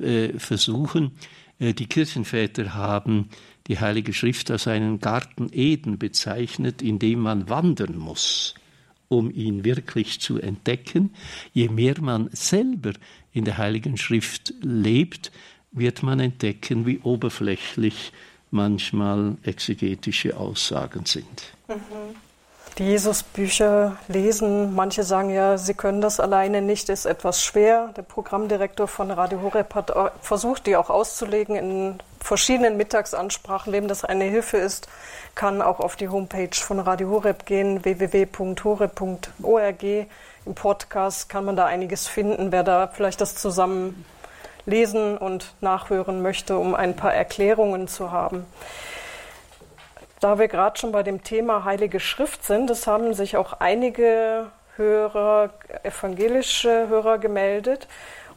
[0.00, 1.12] äh, versuchen,
[1.58, 3.30] äh, die Kirchenväter haben
[3.68, 8.54] die Heilige Schrift als einen Garten Eden bezeichnet, in dem man wandern muss
[9.08, 11.14] um ihn wirklich zu entdecken.
[11.52, 12.92] Je mehr man selber
[13.32, 15.30] in der Heiligen Schrift lebt,
[15.72, 18.12] wird man entdecken, wie oberflächlich
[18.50, 21.52] manchmal exegetische Aussagen sind.
[21.68, 22.25] Mhm
[22.78, 24.74] Jesusbücher lesen.
[24.74, 27.90] Manche sagen ja, sie können das alleine nicht, ist etwas schwer.
[27.96, 33.72] Der Programmdirektor von Radio Horeb hat versucht, die auch auszulegen in verschiedenen Mittagsansprachen.
[33.72, 34.88] Wem das eine Hilfe ist,
[35.34, 39.82] kann auch auf die Homepage von Radio Horeb gehen, www.horeb.org.
[39.82, 44.04] Im Podcast kann man da einiges finden, wer da vielleicht das zusammen
[44.66, 48.44] lesen und nachhören möchte, um ein paar Erklärungen zu haben.
[50.26, 54.50] Da wir gerade schon bei dem Thema Heilige Schrift sind, es haben sich auch einige
[54.74, 55.50] Hörer,
[55.84, 57.86] evangelische Hörer gemeldet.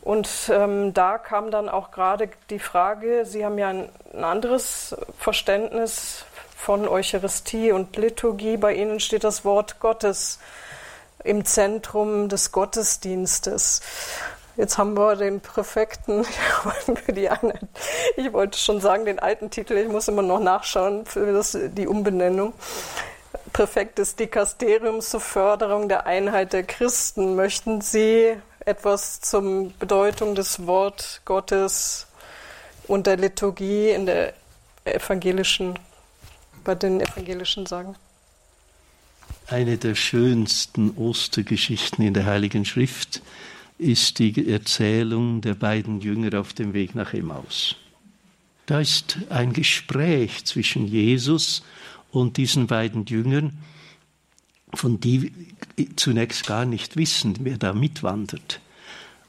[0.02, 4.96] Und ähm, da kam dann auch gerade die Frage, Sie haben ja ein, ein anderes
[5.18, 6.26] Verständnis
[6.56, 8.58] von Eucharistie und Liturgie.
[8.58, 10.38] Bei Ihnen steht das Wort Gottes
[11.24, 13.82] im Zentrum des Gottesdienstes.
[14.60, 16.26] Jetzt haben wir den Präfekten.
[18.18, 21.88] Ich wollte schon sagen, den alten Titel, ich muss immer noch nachschauen für das, die
[21.88, 22.54] Umbenennung.
[23.54, 27.36] Präfekt des Dikasteriums zur Förderung der Einheit der Christen.
[27.36, 32.08] Möchten Sie etwas zur Bedeutung des Wort Gottes
[32.86, 34.34] und der Liturgie in der
[34.84, 35.80] evangelischen,
[36.66, 37.96] bei den evangelischen sagen?
[39.48, 43.22] Eine der schönsten Ostergeschichten in der Heiligen Schrift
[43.80, 47.76] ist die Erzählung der beiden Jünger auf dem Weg nach Emmaus.
[48.66, 51.64] Da ist ein Gespräch zwischen Jesus
[52.12, 53.58] und diesen beiden Jüngern,
[54.74, 55.32] von die
[55.96, 58.60] zunächst gar nicht wissen, wer da mitwandert.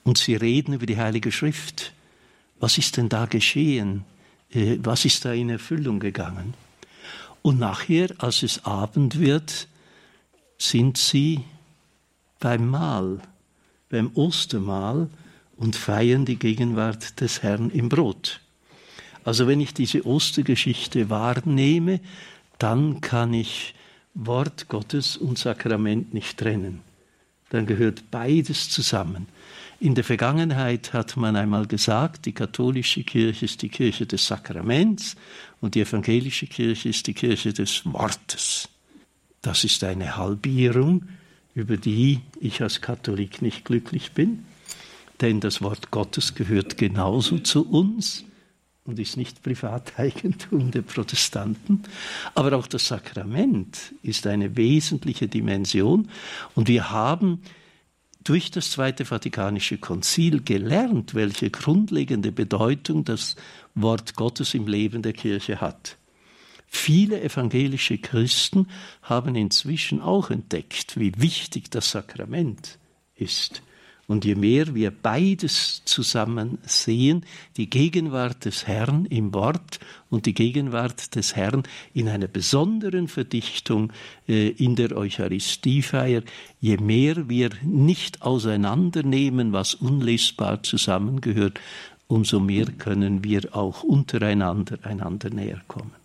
[0.04, 1.92] Und sie reden über die Heilige Schrift.
[2.58, 4.04] Was ist denn da geschehen?
[4.50, 6.54] Äh, was ist da in Erfüllung gegangen?
[7.42, 9.68] Und nachher, als es Abend wird,
[10.58, 11.44] sind sie
[12.38, 13.22] beim Mahl
[13.90, 15.10] beim Ostermahl
[15.56, 18.40] und feiern die Gegenwart des Herrn im Brot.
[19.24, 22.00] Also wenn ich diese Ostergeschichte wahrnehme,
[22.58, 23.74] dann kann ich
[24.14, 26.80] Wort Gottes und Sakrament nicht trennen.
[27.50, 29.26] Dann gehört beides zusammen.
[29.80, 35.16] In der Vergangenheit hat man einmal gesagt, die katholische Kirche ist die Kirche des Sakraments
[35.60, 38.68] und die evangelische Kirche ist die Kirche des Wortes.
[39.42, 41.08] Das ist eine Halbierung
[41.54, 44.44] über die ich als Katholik nicht glücklich bin,
[45.20, 48.24] denn das Wort Gottes gehört genauso zu uns
[48.84, 51.82] und ist nicht Privateigentum der Protestanten.
[52.34, 56.08] Aber auch das Sakrament ist eine wesentliche Dimension
[56.54, 57.42] und wir haben
[58.24, 63.36] durch das Zweite Vatikanische Konzil gelernt, welche grundlegende Bedeutung das
[63.74, 65.96] Wort Gottes im Leben der Kirche hat.
[66.72, 68.68] Viele evangelische Christen
[69.02, 72.78] haben inzwischen auch entdeckt, wie wichtig das Sakrament
[73.16, 73.62] ist.
[74.06, 80.32] Und je mehr wir beides zusammen sehen, die Gegenwart des Herrn im Wort und die
[80.32, 83.92] Gegenwart des Herrn in einer besonderen Verdichtung
[84.28, 86.22] äh, in der Eucharistiefeier,
[86.60, 91.60] je mehr wir nicht auseinandernehmen, was unlesbar zusammengehört,
[92.06, 95.99] umso mehr können wir auch untereinander einander näher kommen.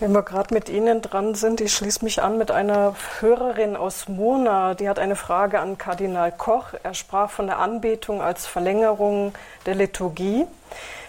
[0.00, 4.08] Wenn wir gerade mit Ihnen dran sind, ich schließe mich an mit einer Hörerin aus
[4.08, 6.74] Mona, die hat eine Frage an Kardinal Koch.
[6.82, 9.32] Er sprach von der Anbetung als Verlängerung
[9.66, 10.44] der Liturgie.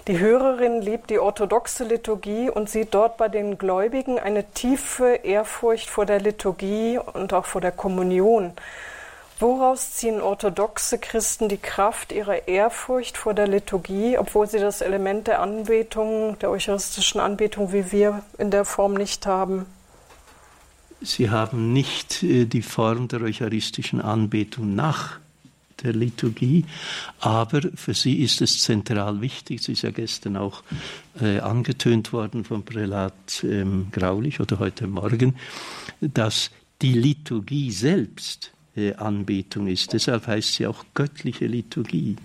[0.07, 5.89] Die Hörerin liebt die orthodoxe Liturgie und sieht dort bei den Gläubigen eine tiefe Ehrfurcht
[5.89, 8.53] vor der Liturgie und auch vor der Kommunion.
[9.41, 15.25] Woraus ziehen orthodoxe Christen die Kraft ihrer Ehrfurcht vor der Liturgie, obwohl sie das Element
[15.25, 19.65] der Anbetung, der eucharistischen Anbetung, wie wir in der Form nicht haben?
[21.01, 25.19] Sie haben nicht äh, die Form der eucharistischen Anbetung nach
[25.81, 26.65] der Liturgie,
[27.19, 30.61] aber für sie ist es zentral wichtig, es ist ja gestern auch
[31.19, 35.35] äh, angetönt worden vom Prälat ähm, Graulich oder heute Morgen,
[35.99, 36.51] dass
[36.83, 38.51] die Liturgie selbst
[38.97, 39.93] Anbetung ist.
[39.93, 42.15] Deshalb heißt sie auch göttliche Liturgie.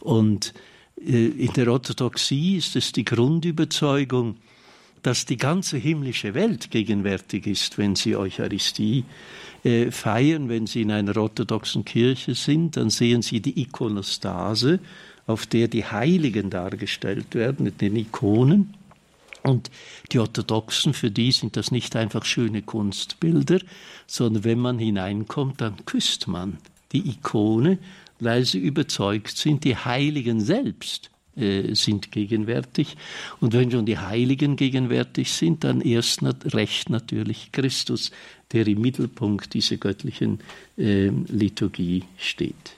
[0.00, 0.54] Und
[0.98, 4.36] äh, in der Orthodoxie ist es die Grundüberzeugung,
[5.02, 9.04] dass die ganze himmlische Welt gegenwärtig ist, wenn sie Eucharistie
[9.62, 10.48] äh, feiern.
[10.48, 14.80] Wenn sie in einer orthodoxen Kirche sind, dann sehen sie die Ikonostase,
[15.26, 18.74] auf der die Heiligen dargestellt werden, mit den Ikonen.
[19.46, 19.70] Und
[20.10, 23.60] die Orthodoxen, für die sind das nicht einfach schöne Kunstbilder,
[24.06, 26.58] sondern wenn man hineinkommt, dann küsst man
[26.92, 27.78] die Ikone,
[28.18, 32.96] weil sie überzeugt sind, die Heiligen selbst äh, sind gegenwärtig.
[33.40, 36.22] Und wenn schon die Heiligen gegenwärtig sind, dann erst
[36.52, 38.10] recht natürlich Christus,
[38.52, 40.40] der im Mittelpunkt dieser göttlichen
[40.76, 42.75] äh, Liturgie steht.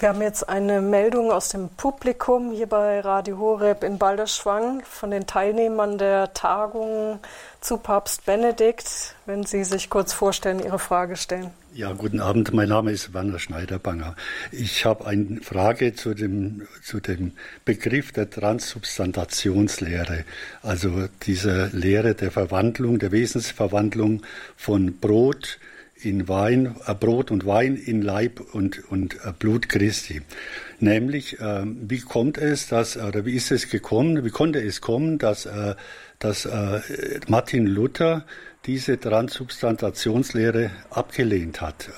[0.00, 5.10] Wir haben jetzt eine Meldung aus dem Publikum hier bei Radio Horeb in Balderschwang von
[5.10, 7.18] den Teilnehmern der Tagung
[7.60, 9.16] zu Papst Benedikt.
[9.26, 11.50] Wenn Sie sich kurz vorstellen, Ihre Frage stellen.
[11.74, 12.52] Ja, guten Abend.
[12.52, 14.16] Mein Name ist Werner Schneiderbanger.
[14.52, 17.32] Ich habe eine Frage zu dem, zu dem
[17.64, 20.24] Begriff der Transsubstantationslehre,
[20.62, 24.22] also dieser Lehre der Verwandlung, der Wesensverwandlung
[24.56, 25.58] von Brot,
[26.02, 30.22] in Wein, äh, Brot und Wein in Leib und, und äh, Blut Christi.
[30.80, 35.18] Nämlich, äh, wie kommt es, dass, oder wie ist es gekommen, wie konnte es kommen,
[35.18, 35.74] dass, äh,
[36.18, 36.80] dass äh,
[37.28, 38.24] Martin Luther
[38.66, 41.90] diese Transubstantationslehre abgelehnt hat?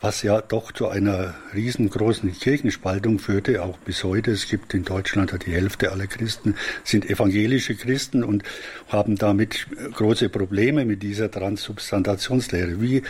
[0.00, 4.30] Was ja doch zu einer riesengroßen Kirchenspaltung führte, auch bis heute.
[4.30, 8.42] Es gibt in Deutschland die Hälfte aller Christen sind evangelische Christen und
[8.88, 12.80] haben damit große Probleme mit dieser Transsubstantationslehre.
[12.80, 13.02] Wie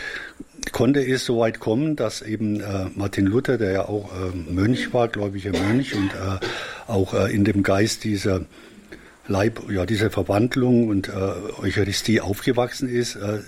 [0.71, 4.93] konnte es so weit kommen, dass eben äh, Martin Luther, der ja auch äh, Mönch
[4.93, 6.45] war, gläubiger Mönch und äh,
[6.87, 8.45] auch äh, in dem Geist dieser
[9.27, 11.11] Leib, ja, dieser Verwandlung und äh,
[11.61, 13.39] Eucharistie aufgewachsen ist, äh,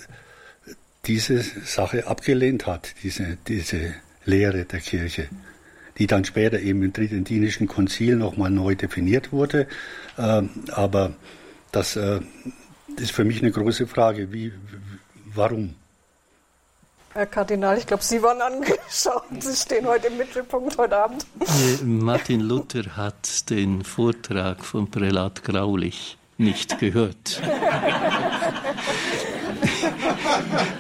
[1.12, 5.28] diese Sache abgelehnt hat, diese, diese Lehre der Kirche,
[5.97, 9.68] die dann später eben im Tridentinischen Konzil nochmal neu definiert wurde.
[10.18, 11.12] Ähm, aber
[11.74, 12.22] das äh,
[12.95, 14.32] ist für mich eine große Frage.
[14.32, 14.53] Wie,
[15.36, 15.76] warum?
[17.12, 19.26] Herr Kardinal, ich glaube, Sie waren angeschaut.
[19.38, 21.26] Sie stehen heute im Mittelpunkt heute Abend.
[21.84, 27.41] Martin Luther hat den Vortrag von Prälat Graulich nicht gehört.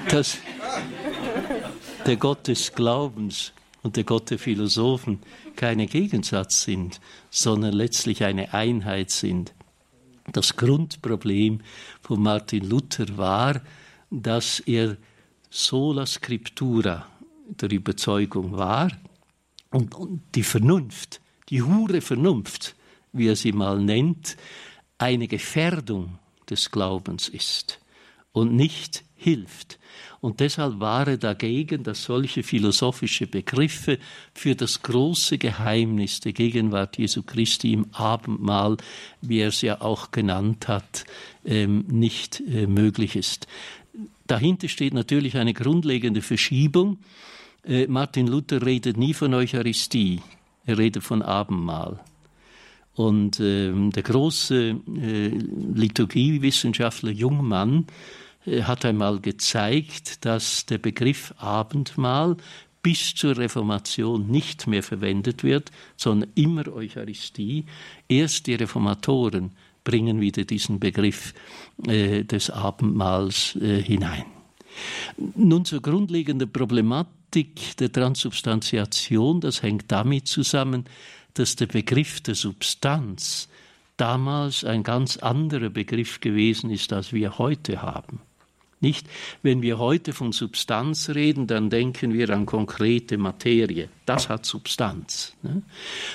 [0.09, 0.37] dass
[2.05, 5.19] der Gott des Glaubens und der Gott der Philosophen
[5.55, 6.99] keine Gegensatz sind,
[7.29, 9.53] sondern letztlich eine Einheit sind.
[10.31, 11.61] Das Grundproblem
[12.01, 13.61] von Martin Luther war,
[14.09, 14.97] dass er
[15.49, 17.07] sola scriptura
[17.47, 18.91] der Überzeugung war
[19.71, 19.95] und,
[20.35, 22.75] die Vernunft, die hure Vernunft,
[23.13, 24.37] wie er sie mal nennt,
[24.97, 27.79] eine Gefährdung des Glaubens ist
[28.31, 29.77] und nicht hilft.
[30.19, 33.99] Und deshalb war er dagegen, dass solche philosophische Begriffe
[34.33, 38.77] für das große Geheimnis der Gegenwart Jesu Christi im Abendmahl,
[39.21, 41.05] wie er es ja auch genannt hat,
[41.45, 43.47] ähm, nicht äh, möglich ist.
[44.25, 46.97] Dahinter steht natürlich eine grundlegende Verschiebung.
[47.63, 50.21] Äh, Martin Luther redet nie von Eucharistie,
[50.65, 51.99] er redet von Abendmahl.
[52.95, 55.27] Und äh, der große äh,
[55.73, 57.85] Liturgiewissenschaftler Jungmann
[58.45, 62.37] hat einmal gezeigt, dass der Begriff Abendmahl
[62.81, 67.65] bis zur Reformation nicht mehr verwendet wird, sondern immer Eucharistie.
[68.07, 69.51] Erst die Reformatoren
[69.83, 71.33] bringen wieder diesen Begriff
[71.87, 74.25] äh, des Abendmahls äh, hinein.
[75.35, 80.85] Nun zur grundlegenden Problematik der Transubstantiation, das hängt damit zusammen,
[81.33, 83.47] dass der Begriff der Substanz
[83.97, 88.21] damals ein ganz anderer Begriff gewesen ist, als wir heute haben.
[88.81, 89.07] Nicht,
[89.43, 93.89] wenn wir heute von Substanz reden, dann denken wir an konkrete Materie.
[94.07, 95.35] Das hat Substanz.
[95.43, 95.61] Ne?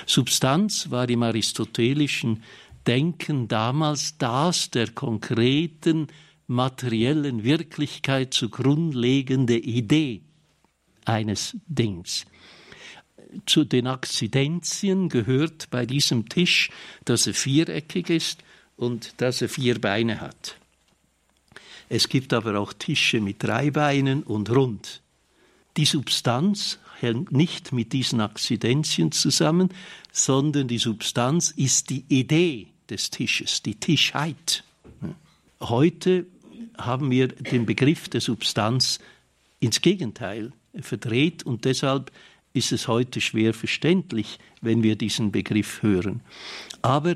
[0.05, 2.43] Substanz war im aristotelischen
[2.85, 6.07] Denken damals das der konkreten
[6.47, 10.21] materiellen Wirklichkeit zugrunde legende Idee
[11.05, 12.25] eines Dings.
[13.45, 16.69] Zu den Akzidenzien gehört bei diesem Tisch,
[17.05, 18.43] dass er viereckig ist
[18.75, 20.57] und dass er vier Beine hat.
[21.89, 25.01] Es gibt aber auch Tische mit drei Beinen und rund.
[25.77, 29.69] Die Substanz hängt nicht mit diesen Akzidenzien zusammen,
[30.11, 34.63] sondern die Substanz ist die Idee des Tisches, die Tischheit.
[35.61, 36.25] Heute
[36.77, 38.99] haben wir den Begriff der Substanz
[39.59, 42.11] ins Gegenteil verdreht und deshalb
[42.53, 46.21] ist es heute schwer verständlich, wenn wir diesen Begriff hören.
[46.81, 47.15] Aber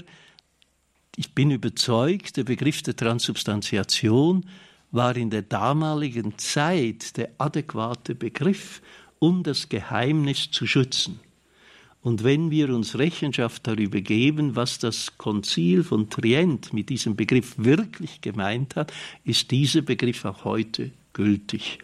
[1.16, 4.46] ich bin überzeugt, der Begriff der Transubstantiation
[4.92, 8.82] war in der damaligen Zeit der adäquate Begriff,
[9.20, 11.20] um das Geheimnis zu schützen.
[12.02, 17.54] Und wenn wir uns Rechenschaft darüber geben, was das Konzil von Trient mit diesem Begriff
[17.58, 18.92] wirklich gemeint hat,
[19.24, 21.80] ist dieser Begriff auch heute gültig.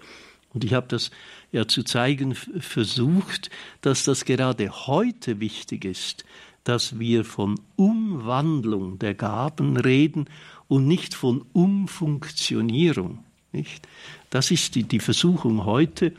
[0.53, 1.11] Und ich habe das
[1.51, 3.51] ja zu zeigen versucht,
[3.82, 6.25] dass das gerade heute wichtig ist,
[6.68, 10.26] dass wir von Umwandlung der Gaben reden
[10.68, 13.20] und nicht von Umfunktionierung.
[13.53, 13.88] Nicht?
[14.30, 16.11] Das ist die, die Versuchung heute,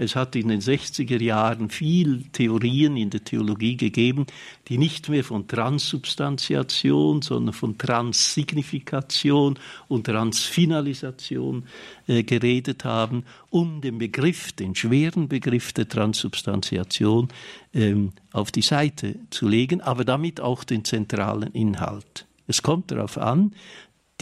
[0.00, 4.24] es hat in den 60er Jahren viel Theorien in der Theologie gegeben,
[4.68, 11.64] die nicht mehr von Transsubstantiation, sondern von Transsignifikation und Transfinalisation
[12.06, 17.28] äh, geredet haben, um den Begriff, den schweren Begriff der Transsubstantiation
[17.74, 22.26] ähm, auf die Seite zu legen, aber damit auch den zentralen Inhalt.
[22.46, 23.52] Es kommt darauf an,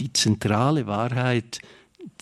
[0.01, 1.59] die zentrale Wahrheit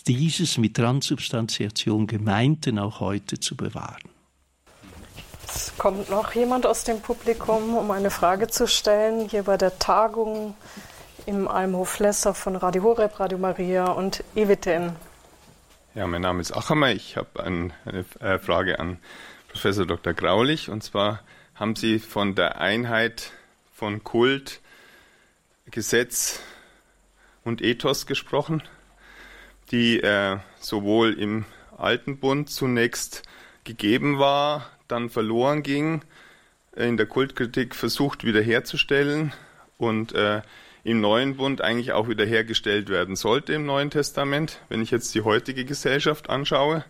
[0.08, 4.08] dieses mit Transubstantiation Gemeinten auch heute zu bewahren.
[5.46, 9.78] Es kommt noch jemand aus dem Publikum, um eine Frage zu stellen, hier bei der
[9.78, 10.54] Tagung
[11.26, 14.96] im Almhof Lesser von Radio Horeb, Radio Maria und EWTN.
[15.94, 16.92] Ja, mein Name ist Achammer.
[16.92, 17.72] Ich habe eine
[18.20, 18.98] äh, Frage an
[19.48, 20.14] Professor Dr.
[20.14, 20.70] Graulich.
[20.70, 21.20] Und zwar
[21.54, 23.32] haben Sie von der Einheit
[23.74, 24.60] von Kult,
[25.70, 26.40] Gesetz
[27.44, 28.62] und Ethos gesprochen
[29.70, 31.44] die äh, sowohl im
[31.76, 33.22] Alten Bund zunächst
[33.64, 36.02] gegeben war, dann verloren ging,
[36.74, 39.32] in der Kultkritik versucht wiederherzustellen
[39.76, 40.42] und äh,
[40.84, 44.60] im Neuen Bund eigentlich auch wiederhergestellt werden sollte im Neuen Testament.
[44.68, 46.84] Wenn ich jetzt die heutige Gesellschaft anschaue,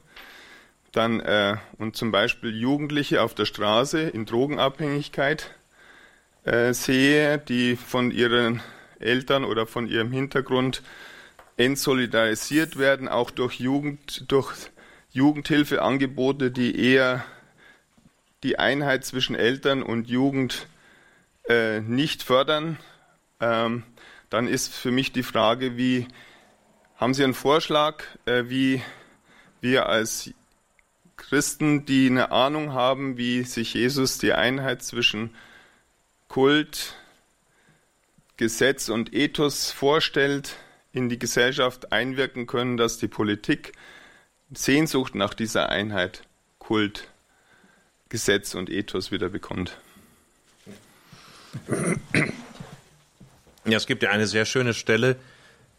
[0.92, 5.50] dann äh, und zum Beispiel Jugendliche auf der Straße in Drogenabhängigkeit
[6.44, 8.62] äh, sehe, die von ihren
[9.00, 10.82] Eltern oder von ihrem Hintergrund
[11.59, 14.54] entsolidarisiert werden, auch durch Jugend, durch
[15.11, 17.24] Jugendhilfeangebote, die eher
[18.42, 20.68] die Einheit zwischen Eltern und Jugend
[21.48, 22.78] äh, nicht fördern,
[23.40, 23.82] ähm,
[24.30, 26.06] dann ist für mich die Frage, wie
[26.96, 28.82] haben Sie einen Vorschlag, äh, wie
[29.61, 30.30] wir als
[31.16, 35.34] Christen, die eine Ahnung haben, wie sich Jesus die Einheit zwischen
[36.28, 36.94] Kult,
[38.36, 40.56] Gesetz und Ethos vorstellt,
[40.93, 43.72] in die Gesellschaft einwirken können, dass die Politik
[44.53, 46.22] Sehnsucht nach dieser Einheit,
[46.59, 47.09] Kult,
[48.09, 49.76] Gesetz und Ethos wieder bekommt.
[53.64, 55.16] Ja, es gibt ja eine sehr schöne Stelle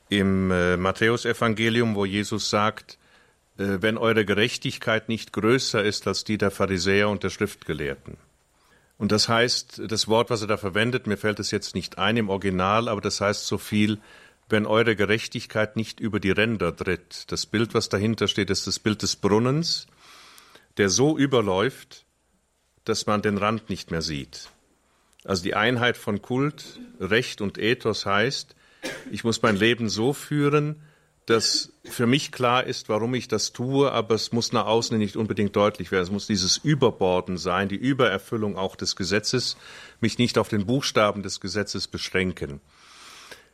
[0.10, 2.98] im äh, Matthäusevangelium, wo Jesus sagt,
[3.58, 8.18] äh, wenn eure Gerechtigkeit nicht größer ist als die der Pharisäer und der Schriftgelehrten.
[9.00, 12.18] Und das heißt, das Wort, was er da verwendet, mir fällt es jetzt nicht ein
[12.18, 14.00] im Original, aber das heißt so viel,
[14.50, 17.32] wenn eure Gerechtigkeit nicht über die Ränder tritt.
[17.32, 19.88] Das Bild, was dahinter steht, ist das Bild des Brunnens,
[20.78, 22.06] der so überläuft,
[22.84, 24.50] dass man den Rand nicht mehr sieht.
[25.24, 28.56] Also die Einheit von Kult, Recht und Ethos heißt,
[29.12, 30.82] ich muss mein Leben so führen,
[31.26, 35.16] dass für mich klar ist, warum ich das tue, aber es muss nach außen nicht
[35.16, 36.06] unbedingt deutlich werden.
[36.06, 39.56] Es muss dieses Überborden sein, die Übererfüllung auch des Gesetzes,
[40.02, 42.62] mich nicht auf den Buchstaben des Gesetzes beschränken.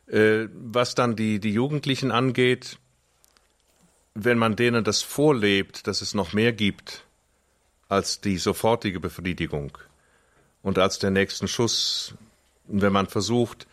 [0.08, 2.78] Äh, was dann die, die Jugendlichen angeht,
[4.14, 7.06] wenn man denen das vorlebt, dass es noch mehr gibt
[7.90, 9.78] als die sofortige Befriedigung
[10.62, 12.16] und als der nächsten Schuss,
[12.68, 13.68] wenn man versucht,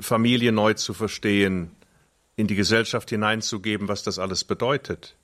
[0.00, 1.70] Familie neu zu verstehen,
[2.36, 5.14] in die Gesellschaft hineinzugeben, was das alles bedeutet,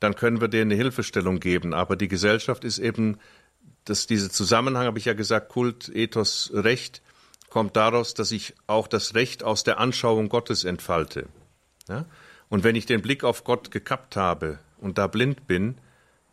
[0.00, 1.72] dann können wir denen eine Hilfestellung geben.
[1.72, 3.18] Aber die Gesellschaft ist eben,
[3.84, 7.00] dass dieser Zusammenhang, habe ich ja gesagt, Kult, Ethos, Recht,
[7.56, 11.24] kommt daraus, dass ich auch das Recht aus der Anschauung Gottes entfalte.
[11.88, 12.04] Ja?
[12.50, 15.78] Und wenn ich den Blick auf Gott gekappt habe und da blind bin,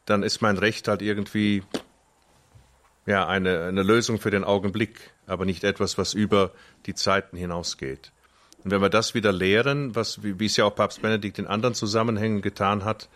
[0.04, 1.64] dann ist mein Recht halt irgendwie
[3.06, 6.52] ja, eine, eine Lösung für den Augenblick, aber nicht etwas, was über
[6.88, 8.12] die Zeiten hinausgeht.
[8.66, 11.48] Und wenn wir das wieder lehren, was, wie, wie es ja auch Papst Benedikt in
[11.48, 13.08] anderen Zusammenhängen getan hat,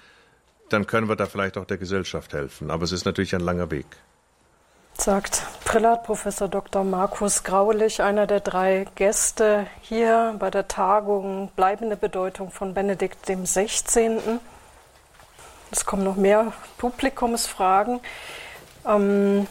[0.70, 2.72] dann können wir da vielleicht auch der Gesellschaft helfen.
[2.72, 3.98] Aber es ist natürlich ein langer Weg.
[5.00, 6.84] Sagt Prälat Professor Dr.
[6.84, 13.46] Markus Graulich, einer der drei Gäste hier bei der Tagung Bleibende Bedeutung von Benedikt dem
[13.46, 14.40] 16.
[15.72, 18.00] Es kommen noch mehr Publikumsfragen.
[18.86, 19.48] Ähm,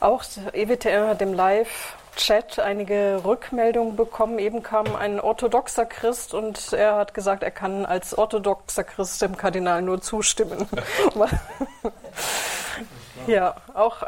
[0.00, 0.22] auch
[0.52, 4.38] EWTR hat im Live-Chat einige Rückmeldungen bekommen.
[4.38, 9.36] Eben kam ein orthodoxer Christ und er hat gesagt, er kann als orthodoxer Christ dem
[9.36, 10.68] Kardinal nur zustimmen.
[13.26, 14.02] ja, auch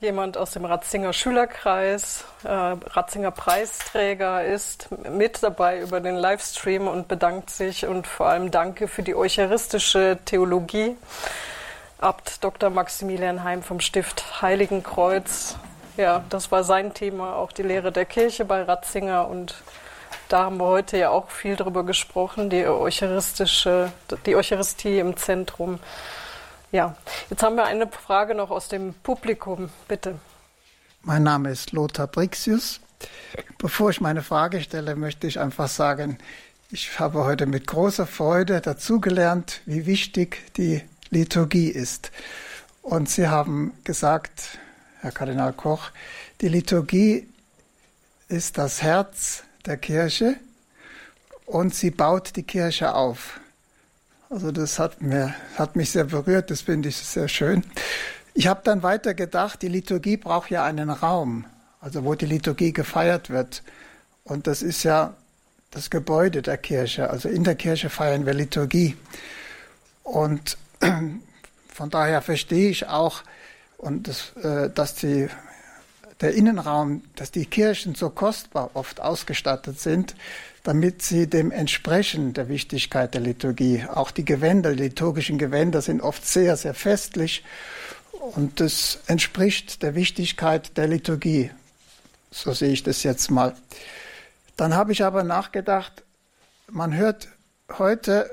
[0.00, 7.06] jemand aus dem Ratzinger Schülerkreis, äh, Ratzinger Preisträger, ist mit dabei über den Livestream und
[7.06, 10.96] bedankt sich und vor allem danke für die eucharistische Theologie.
[11.98, 12.70] Abt Dr.
[12.70, 15.56] Maximilian Heim vom Stift Heiligenkreuz.
[15.98, 19.54] Ja, das war sein Thema, auch die Lehre der Kirche bei Ratzinger und
[20.28, 23.92] da haben wir heute ja auch viel drüber gesprochen, die eucharistische,
[24.24, 25.78] die Eucharistie im Zentrum.
[26.72, 26.96] Ja,
[27.28, 30.18] jetzt haben wir eine Frage noch aus dem Publikum, bitte.
[31.02, 32.80] Mein Name ist Lothar Brixius.
[33.58, 36.18] Bevor ich meine Frage stelle, möchte ich einfach sagen,
[36.70, 42.12] ich habe heute mit großer Freude dazugelernt, wie wichtig die Liturgie ist.
[42.82, 44.58] Und Sie haben gesagt,
[45.00, 45.90] Herr Kardinal Koch,
[46.40, 47.26] die Liturgie
[48.28, 50.36] ist das Herz der Kirche
[51.46, 53.40] und sie baut die Kirche auf.
[54.32, 57.64] Also das hat, mir, hat mich sehr berührt, das finde ich sehr schön.
[58.32, 61.46] Ich habe dann weiter gedacht, die Liturgie braucht ja einen Raum,
[61.80, 63.64] also wo die Liturgie gefeiert wird.
[64.22, 65.14] Und das ist ja
[65.72, 67.10] das Gebäude der Kirche.
[67.10, 68.96] Also in der Kirche feiern wir Liturgie.
[70.04, 70.56] Und
[71.74, 73.22] von daher verstehe ich auch,
[73.78, 75.28] und das, äh, dass die,
[76.20, 80.14] der Innenraum, dass die Kirchen so kostbar oft ausgestattet sind,
[80.62, 83.84] damit sie dem entsprechen der Wichtigkeit der Liturgie.
[83.88, 87.44] Auch die Gewänder, die liturgischen Gewänder sind oft sehr, sehr festlich
[88.12, 91.50] und das entspricht der Wichtigkeit der Liturgie.
[92.30, 93.54] So sehe ich das jetzt mal.
[94.56, 96.04] Dann habe ich aber nachgedacht,
[96.70, 97.28] man hört
[97.78, 98.30] heute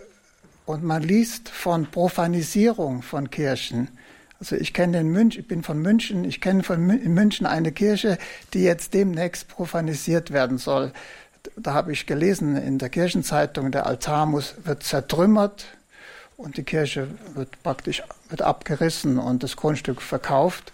[0.65, 3.96] und man liest von Profanisierung von Kirchen.
[4.39, 8.17] Also ich kenne in München, ich bin von München, ich kenne in München eine Kirche,
[8.53, 10.91] die jetzt demnächst profanisiert werden soll.
[11.55, 15.65] Da habe ich gelesen in der Kirchenzeitung, der Altar muss, wird zertrümmert
[16.35, 20.71] und die Kirche wird praktisch wird abgerissen und das Grundstück verkauft.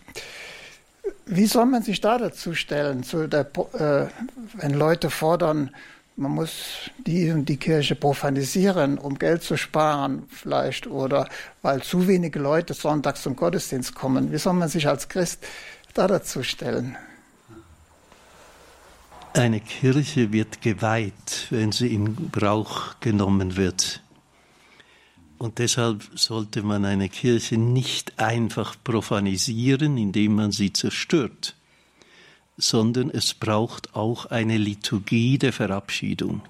[1.26, 4.08] Wie soll man sich da dazu stellen, zu der, äh,
[4.56, 5.72] wenn Leute fordern,
[6.16, 11.28] man muss die und die Kirche profanisieren, um Geld zu sparen vielleicht oder
[11.62, 14.32] weil zu wenige Leute sonntags zum Gottesdienst kommen.
[14.32, 15.46] Wie soll man sich als Christ
[15.94, 16.96] da dazu stellen?
[19.34, 24.04] Eine Kirche wird geweiht, wenn sie in Brauch genommen wird.
[25.40, 31.56] Und deshalb sollte man eine Kirche nicht einfach profanisieren, indem man sie zerstört
[32.58, 36.42] sondern es braucht auch eine Liturgie der Verabschiedung.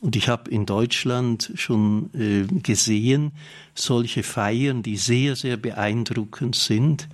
[0.00, 3.32] Und ich habe in Deutschland schon äh, gesehen,
[3.74, 7.08] solche Feiern, die sehr, sehr beeindruckend sind,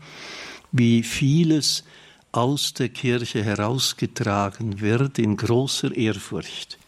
[0.73, 1.85] wie vieles
[2.33, 6.79] aus der Kirche herausgetragen wird in großer Ehrfurcht.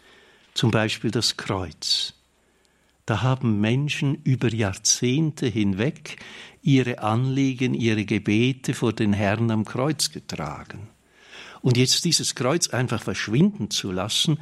[0.55, 2.15] Zum Beispiel das Kreuz.
[3.07, 6.17] Da haben Menschen über Jahrzehnte hinweg
[6.63, 10.89] ihre Anliegen, ihre Gebete vor den Herrn am Kreuz getragen.
[11.63, 14.39] Und jetzt dieses Kreuz einfach verschwinden zu lassen,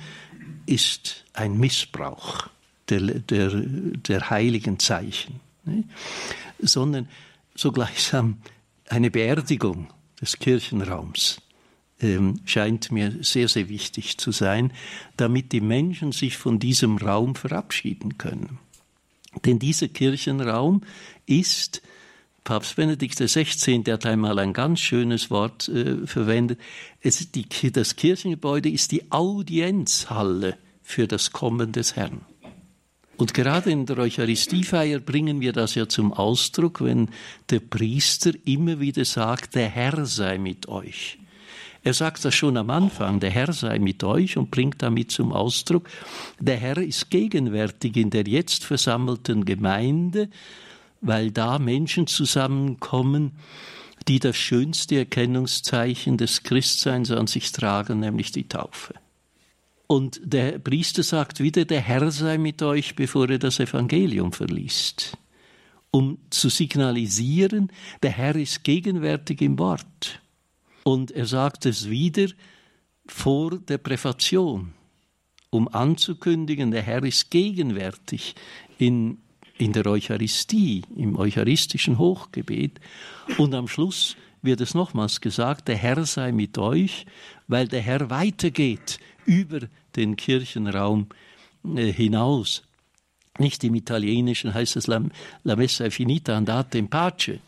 [0.66, 2.48] ist ein Missbrauch
[2.88, 5.84] der, der, der heiligen Zeichen, ne?
[6.58, 7.08] sondern
[7.54, 8.38] so gleichsam
[8.88, 9.88] eine Beerdigung
[10.20, 11.40] des Kirchenraums
[12.00, 14.72] ähm, scheint mir sehr, sehr wichtig zu sein,
[15.16, 18.58] damit die Menschen sich von diesem Raum verabschieden können.
[19.44, 20.82] Denn dieser Kirchenraum
[21.26, 21.82] ist
[22.50, 23.84] Papst Benedikt XVI.
[23.92, 26.58] hat einmal ein ganz schönes Wort äh, verwendet.
[27.00, 32.22] Es, die, das Kirchengebäude ist die Audienzhalle für das Kommen des Herrn.
[33.16, 37.10] Und gerade in der Eucharistiefeier bringen wir das ja zum Ausdruck, wenn
[37.50, 41.18] der Priester immer wieder sagt, der Herr sei mit euch.
[41.84, 45.32] Er sagt das schon am Anfang, der Herr sei mit euch und bringt damit zum
[45.32, 45.88] Ausdruck,
[46.40, 50.30] der Herr ist gegenwärtig in der jetzt versammelten Gemeinde,
[51.00, 53.32] weil da Menschen zusammenkommen,
[54.08, 58.94] die das schönste Erkennungszeichen des Christseins an sich tragen, nämlich die Taufe.
[59.86, 65.18] Und der Priester sagt wieder, der Herr sei mit euch, bevor er das Evangelium verliest,
[65.90, 67.72] um zu signalisieren,
[68.02, 70.20] der Herr ist gegenwärtig im Wort.
[70.84, 72.28] Und er sagt es wieder
[73.06, 74.72] vor der Präfation,
[75.50, 78.36] um anzukündigen, der Herr ist gegenwärtig
[78.78, 79.18] in
[79.60, 82.80] in der Eucharistie, im eucharistischen Hochgebet.
[83.36, 87.04] Und am Schluss wird es nochmals gesagt, der Herr sei mit euch,
[87.46, 89.60] weil der Herr weitergeht über
[89.96, 91.08] den Kirchenraum
[91.76, 92.62] äh, hinaus.
[93.38, 95.00] Nicht im Italienischen heißt es la,
[95.56, 97.38] messa è finita, andate in pace.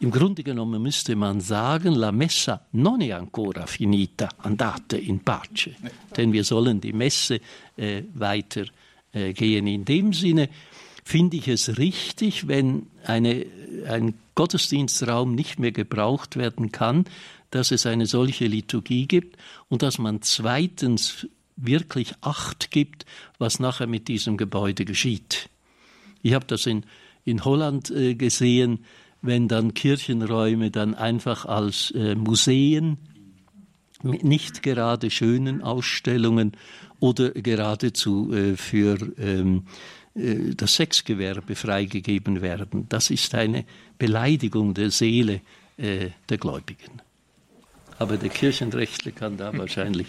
[0.00, 5.76] Im Grunde genommen müsste man sagen, la messa non è ancora finita, andate in pace.
[6.16, 7.40] Denn wir sollen die Messe
[7.76, 8.64] äh, weiter
[9.12, 9.32] äh.
[9.32, 10.48] In dem Sinne
[11.02, 13.46] finde ich es richtig, wenn eine,
[13.86, 17.04] ein Gottesdienstraum nicht mehr gebraucht werden kann,
[17.50, 19.36] dass es eine solche Liturgie gibt
[19.68, 21.26] und dass man zweitens
[21.56, 23.04] wirklich Acht gibt,
[23.38, 25.48] was nachher mit diesem Gebäude geschieht.
[26.22, 26.84] Ich habe das in,
[27.24, 28.84] in Holland äh, gesehen,
[29.20, 32.96] wenn dann Kirchenräume dann einfach als äh, Museen
[34.02, 36.52] mit nicht gerade schönen Ausstellungen
[36.98, 42.86] oder geradezu äh, für ähm, äh, das Sexgewerbe freigegeben werden.
[42.88, 43.64] Das ist eine
[43.98, 45.40] Beleidigung der Seele
[45.78, 47.00] äh, der Gläubigen.
[47.98, 50.08] Aber der Kirchenrechtler kann da wahrscheinlich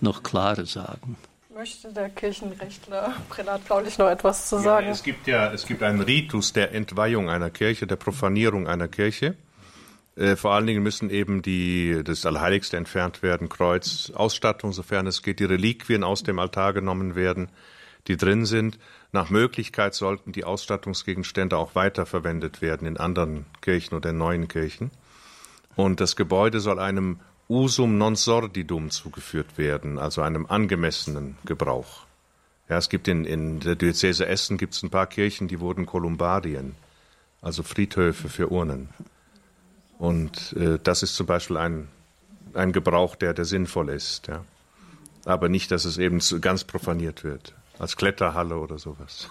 [0.00, 1.16] noch klarer sagen.
[1.54, 4.86] Möchte der Kirchenrechtler Prälat Paulich noch etwas zu sagen?
[4.86, 8.88] Ja, es gibt ja es gibt einen Ritus der Entweihung einer Kirche, der Profanierung einer
[8.88, 9.36] Kirche.
[10.16, 15.22] Äh, vor allen Dingen müssen eben die, das Allerheiligste entfernt werden, Kreuz, Ausstattung, sofern es
[15.22, 17.50] geht, die Reliquien aus dem Altar genommen werden,
[18.08, 18.78] die drin sind.
[19.14, 24.90] Nach Möglichkeit sollten die Ausstattungsgegenstände auch weiterverwendet werden in anderen Kirchen oder in neuen Kirchen.
[25.76, 32.06] Und das Gebäude soll einem usum non sordidum zugeführt werden, also einem angemessenen Gebrauch.
[32.70, 35.84] Ja, es gibt in, in der Diözese Essen gibt es ein paar Kirchen, die wurden
[35.84, 36.74] Kolumbardien,
[37.42, 38.88] also Friedhöfe für Urnen.
[39.98, 41.88] Und äh, das ist zum Beispiel ein,
[42.54, 44.28] ein Gebrauch, der, der sinnvoll ist.
[44.28, 44.42] Ja.
[45.26, 49.28] Aber nicht, dass es eben ganz profaniert wird als Kletterhalle oder sowas.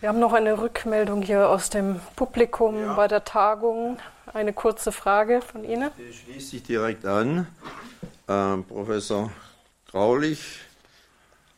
[0.00, 2.94] Wir haben noch eine Rückmeldung hier aus dem Publikum ja.
[2.94, 3.98] bei der Tagung.
[4.32, 5.90] Eine kurze Frage von Ihnen.
[5.98, 7.48] Die schließt sich direkt an.
[8.28, 9.32] Ähm, Professor
[9.90, 10.60] Graulich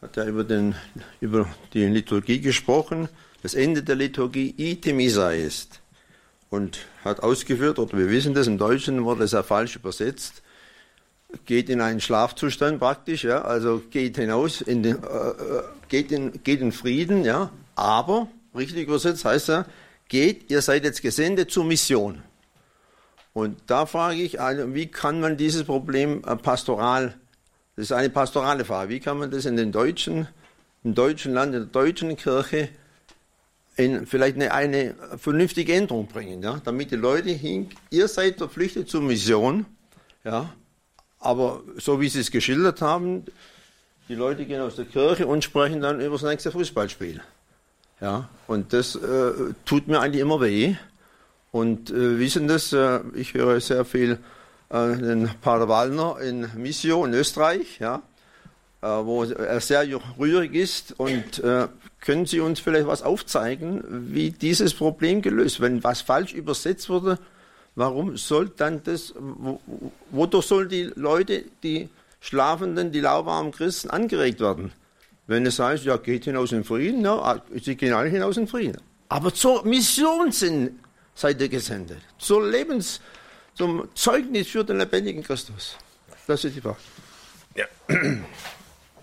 [0.01, 0.75] hat ja über, den,
[1.21, 3.11] über die Liturgie gesprochen.
[3.43, 5.81] Das Ende der Liturgie Itemisa ist.
[6.49, 10.43] Und hat ausgeführt, oder wir wissen das, im Deutschen wurde es ja falsch übersetzt,
[11.45, 16.43] geht in einen Schlafzustand praktisch, ja, also geht hinaus, in den, äh, äh, geht, in,
[16.43, 19.66] geht in Frieden, ja, aber, richtig übersetzt heißt ja,
[20.09, 22.22] geht, ihr seid jetzt gesendet zur Mission.
[23.32, 27.14] Und da frage ich, also, wie kann man dieses Problem äh, pastoral,
[27.76, 30.26] das ist eine pastorale Frage, wie kann man das in den deutschen,
[30.84, 32.70] im deutschen Land, in der deutschen Kirche
[33.76, 38.89] in vielleicht eine, eine vernünftige Änderung bringen, ja, damit die Leute hin, ihr seid verpflichtet
[38.89, 39.66] zur Mission,
[40.24, 40.51] ja,
[41.21, 43.25] aber so wie Sie es geschildert haben,
[44.09, 47.21] die Leute gehen aus der Kirche und sprechen dann über das nächste Fußballspiel.
[48.01, 49.33] Ja, und das äh,
[49.64, 50.77] tut mir eigentlich immer weh.
[51.51, 54.19] Und äh, wissen das, äh, ich höre sehr viel
[54.69, 58.03] äh, den Pater Wallner in Missio in Österreich, ja,
[58.83, 59.87] äh, wo er sehr
[60.19, 60.95] rührig ist.
[60.99, 61.69] Und äh,
[62.01, 67.19] können Sie uns vielleicht was aufzeigen, wie dieses Problem gelöst, wenn was falsch übersetzt wurde,
[67.77, 69.12] Warum soll dann das,
[70.11, 74.72] wodurch sollen die Leute, die schlafenden, die lauwarmen Christen angeregt werden?
[75.27, 78.49] Wenn es heißt, ja, geht hinaus in Frieden, ja, ah, sie gehen alle hinaus in
[78.49, 78.81] Frieden.
[79.11, 80.79] Aber zur Mission sind,
[81.14, 81.99] seid ihr gesendet.
[82.18, 83.01] Zur Lebens,
[83.55, 85.77] zum Zeugnis für den lebendigen Christus.
[86.27, 86.79] Das ist die Frage.
[87.55, 87.66] Ja.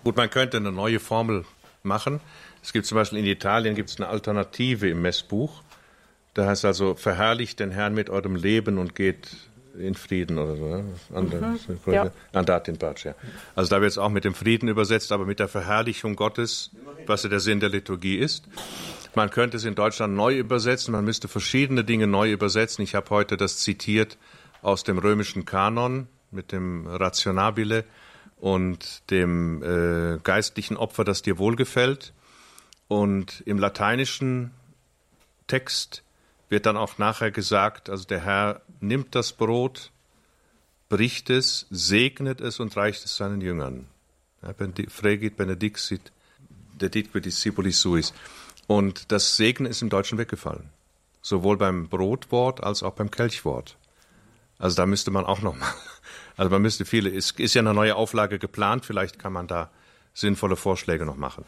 [0.04, 1.44] Gut, man könnte eine neue Formel
[1.84, 2.20] machen.
[2.62, 5.62] Es gibt zum Beispiel in Italien gibt es eine Alternative im Messbuch.
[6.34, 9.28] Da heißt also, verherrlicht den Herrn mit eurem Leben und geht
[9.78, 10.68] in Frieden oder so.
[10.68, 10.84] Ne?
[11.10, 11.92] Mhm.
[11.92, 12.10] Ja.
[12.32, 13.14] Andat in Batsch, ja.
[13.54, 16.70] Also da wird es auch mit dem Frieden übersetzt, aber mit der Verherrlichung Gottes,
[17.06, 18.48] was ja der Sinn der Liturgie ist.
[19.14, 22.82] Man könnte es in Deutschland neu übersetzen, man müsste verschiedene Dinge neu übersetzen.
[22.82, 24.18] Ich habe heute das zitiert
[24.62, 27.84] aus dem römischen Kanon mit dem Rationabile
[28.38, 32.12] und dem äh, geistlichen Opfer, das dir wohlgefällt.
[32.88, 34.50] Und im lateinischen
[35.46, 36.03] Text
[36.54, 39.90] wird dann auch nachher gesagt, also der Herr nimmt das Brot,
[40.88, 43.88] bricht es, segnet es und reicht es seinen Jüngern.
[44.88, 46.12] Fregit benedixit
[46.80, 48.14] deditque discipulis suis.
[48.68, 50.70] Und das Segen ist im Deutschen weggefallen.
[51.22, 53.76] Sowohl beim Brotwort als auch beim Kelchwort.
[54.56, 55.74] Also da müsste man auch noch mal,
[56.36, 59.70] also man müsste viele, es ist ja eine neue Auflage geplant, vielleicht kann man da
[60.12, 61.44] sinnvolle Vorschläge noch machen.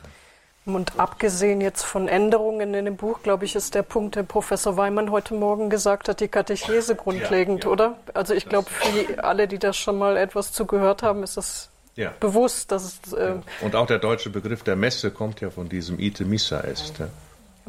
[0.66, 4.76] Und abgesehen jetzt von Änderungen in dem Buch, glaube ich, ist der Punkt, den Professor
[4.76, 7.72] Weimann heute Morgen gesagt hat, die Katechese grundlegend, ja, ja.
[7.72, 7.98] oder?
[8.14, 12.12] Also ich glaube, für alle, die das schon mal etwas zugehört haben, ist das ja.
[12.18, 13.12] bewusst, dass es.
[13.12, 16.94] Äh Und auch der deutsche Begriff der Messe kommt ja von diesem Ite Missa est.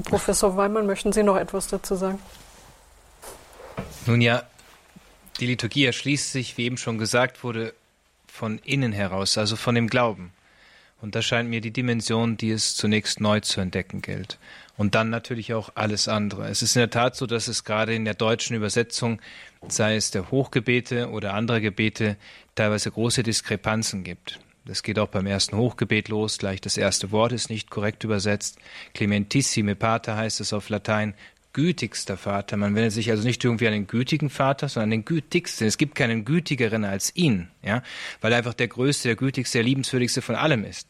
[0.06, 2.20] Professor Weimann, möchten Sie noch etwas dazu sagen?
[4.08, 4.42] Nun ja,
[5.40, 7.74] die Liturgie erschließt sich, wie eben schon gesagt wurde,
[8.28, 10.32] von innen heraus, also von dem Glauben.
[11.02, 14.40] Und das scheint mir die Dimension, die es zunächst neu zu entdecken gilt.
[14.78, 16.48] Und dann natürlich auch alles andere.
[16.48, 19.22] Es ist in der Tat so, dass es gerade in der deutschen Übersetzung,
[19.68, 22.18] sei es der Hochgebete oder anderer Gebete,
[22.56, 24.40] teilweise große Diskrepanzen gibt.
[24.66, 26.38] Das geht auch beim ersten Hochgebet los.
[26.40, 28.60] Gleich das erste Wort ist nicht korrekt übersetzt.
[28.94, 31.14] Clementissime Pater heißt es auf Latein
[31.58, 32.56] gütigster Vater.
[32.56, 35.66] Man wendet sich also nicht irgendwie an den gütigen Vater, sondern an den gütigsten.
[35.66, 37.82] Es gibt keinen gütigeren als ihn, ja,
[38.22, 40.88] weil er einfach der größte, der gütigste, der liebenswürdigste von allem ist.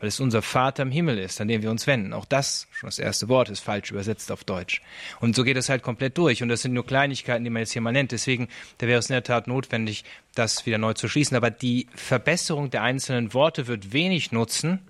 [0.00, 2.12] Weil es unser Vater im Himmel ist, an den wir uns wenden.
[2.12, 4.82] Auch das, schon das erste Wort, ist falsch übersetzt auf Deutsch.
[5.20, 6.42] Und so geht es halt komplett durch.
[6.42, 8.10] Und das sind nur Kleinigkeiten, die man jetzt hier mal nennt.
[8.10, 8.48] Deswegen,
[8.78, 10.02] da wäre es in der Tat notwendig,
[10.34, 11.36] das wieder neu zu schließen.
[11.36, 14.80] Aber die Verbesserung der einzelnen Worte wird wenig nutzen,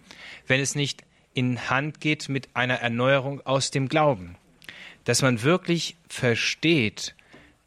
[0.46, 1.02] wenn es nicht
[1.34, 4.36] in Hand geht mit einer Erneuerung aus dem Glauben
[5.10, 7.16] dass man wirklich versteht,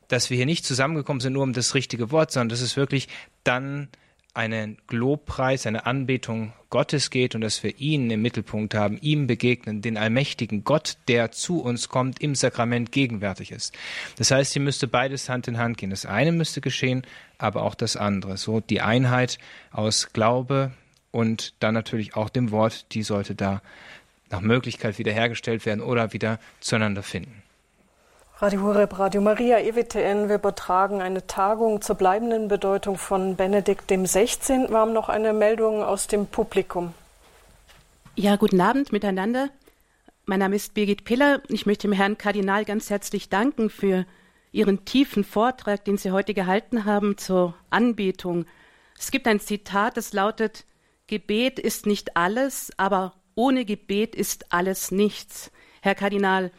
[0.07, 3.09] dass wir hier nicht zusammengekommen sind nur um das richtige Wort, sondern dass es wirklich
[3.43, 3.89] dann
[4.33, 9.81] einen Lobpreis, eine Anbetung Gottes geht und dass wir ihn im Mittelpunkt haben, ihm begegnen,
[9.81, 13.75] den allmächtigen Gott, der zu uns kommt, im Sakrament gegenwärtig ist.
[14.15, 15.89] Das heißt, hier müsste beides Hand in Hand gehen.
[15.89, 17.05] Das eine müsste geschehen,
[17.37, 18.37] aber auch das andere.
[18.37, 19.37] So die Einheit
[19.69, 20.71] aus Glaube
[21.11, 23.61] und dann natürlich auch dem Wort, die sollte da
[24.33, 27.43] nach Möglichkeit wiederhergestellt werden oder wieder zueinander finden.
[28.39, 34.05] Radio Horeb, Radio Maria, EWTN, wir übertragen eine Tagung zur bleibenden Bedeutung von Benedikt dem
[34.05, 34.69] 16.
[34.69, 36.93] Wir haben noch eine Meldung aus dem Publikum.
[38.15, 39.49] Ja, guten Abend miteinander.
[40.25, 41.41] Mein Name ist Birgit Piller.
[41.47, 44.05] Ich möchte dem Herrn Kardinal ganz herzlich danken für
[44.51, 48.45] Ihren tiefen Vortrag, den Sie heute gehalten haben zur Anbetung.
[48.97, 50.65] Es gibt ein Zitat, das lautet,
[51.07, 55.51] Gebet ist nicht alles, aber ohne Gebet ist alles nichts.
[55.81, 56.51] Herr Kardinal,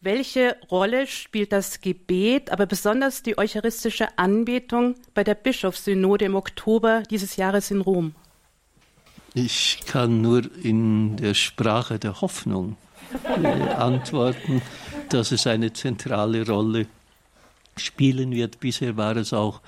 [0.00, 7.04] welche Rolle spielt das Gebet, aber besonders die eucharistische Anbetung bei der Bischofssynode im Oktober
[7.08, 8.14] dieses Jahres in Rom?
[9.34, 12.76] Ich kann nur in der Sprache der Hoffnung
[13.42, 14.60] äh, antworten,
[15.08, 16.86] dass es eine zentrale Rolle
[17.76, 18.60] spielen wird.
[18.60, 19.60] Bisher war es auch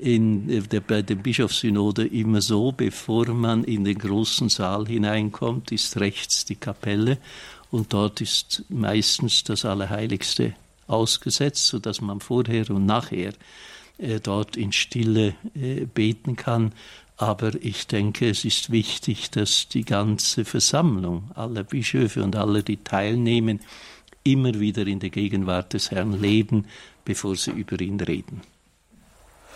[0.00, 6.00] in der, bei der Bischofssynode immer so, bevor man in den großen Saal hineinkommt, ist
[6.00, 7.18] rechts die Kapelle
[7.70, 10.54] und dort ist meistens das Allerheiligste
[10.86, 13.32] ausgesetzt, sodass man vorher und nachher
[13.98, 16.72] äh, dort in Stille äh, beten kann.
[17.16, 22.78] Aber ich denke, es ist wichtig, dass die ganze Versammlung aller Bischöfe und alle, die
[22.78, 23.60] teilnehmen,
[24.24, 26.66] immer wieder in der Gegenwart des Herrn leben,
[27.04, 28.40] bevor sie über ihn reden.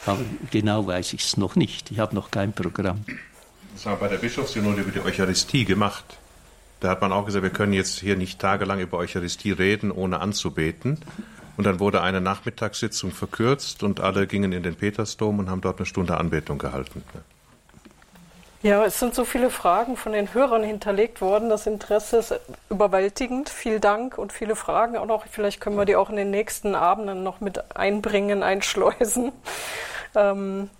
[0.07, 1.91] Aber genau weiß ich es noch nicht.
[1.91, 3.05] Ich habe noch kein Programm.
[3.75, 6.05] Das haben wir bei der Bischofssynode über die Eucharistie gemacht.
[6.81, 10.21] Da hat man auch gesagt, wir können jetzt hier nicht tagelang über Eucharistie reden, ohne
[10.21, 10.99] anzubeten.
[11.57, 15.79] Und dann wurde eine Nachmittagssitzung verkürzt und alle gingen in den Petersdom und haben dort
[15.79, 17.03] eine Stunde Anbetung gehalten.
[18.63, 21.51] Ja, es sind so viele Fragen von den Hörern hinterlegt worden.
[21.51, 22.41] Das Interesse ist
[22.71, 23.51] überwältigend.
[23.51, 25.27] Vielen Dank und viele Fragen auch noch.
[25.31, 29.33] Vielleicht können wir die auch in den nächsten Abenden noch mit einbringen, einschleusen.
[30.15, 30.71] Ähm,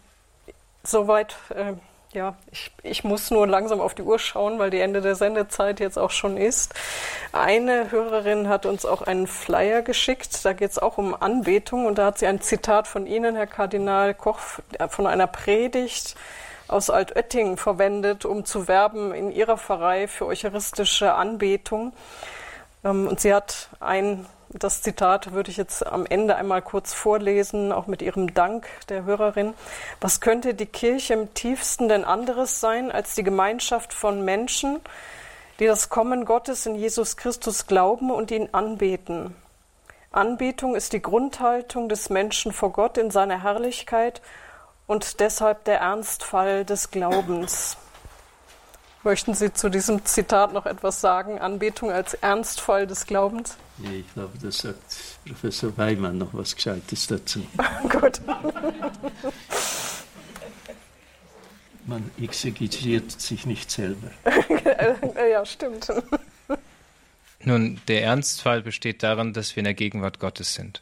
[0.83, 1.75] soweit, äh,
[2.13, 5.81] ja, ich, ich muss nur langsam auf die Uhr schauen, weil die Ende der Sendezeit
[5.81, 6.75] jetzt auch schon ist.
[7.33, 11.99] Eine Hörerin hat uns auch einen Flyer geschickt, da geht es auch um Anbetung und
[11.99, 14.39] da hat sie ein Zitat von Ihnen, Herr Kardinal Koch,
[14.89, 16.15] von einer Predigt
[16.69, 21.93] aus Altötting verwendet, um zu werben in ihrer Pfarrei für eucharistische Anbetung.
[22.85, 24.27] Ähm, und sie hat ein
[24.57, 29.05] das Zitat würde ich jetzt am Ende einmal kurz vorlesen, auch mit ihrem Dank der
[29.05, 29.53] Hörerin.
[30.01, 34.79] Was könnte die Kirche im tiefsten denn anderes sein als die Gemeinschaft von Menschen,
[35.59, 39.35] die das Kommen Gottes in Jesus Christus glauben und ihn anbeten?
[40.13, 44.23] Anbetung ist die Grundhaltung des Menschen vor Gott in seiner Herrlichkeit
[44.87, 47.77] und deshalb der Ernstfall des Glaubens.
[49.05, 51.39] Möchten Sie zu diesem Zitat noch etwas sagen?
[51.39, 53.59] Anbetung als Ernstfall des Glaubens?
[53.77, 54.97] Nee, ich glaube, da sagt
[55.27, 57.47] Professor Weimann noch was Gescheites dazu.
[57.91, 58.23] Gut.
[61.87, 64.11] Man exegetiert sich nicht selber.
[65.31, 65.93] ja, stimmt.
[67.41, 70.81] Nun, der Ernstfall besteht darin, dass wir in der Gegenwart Gottes sind.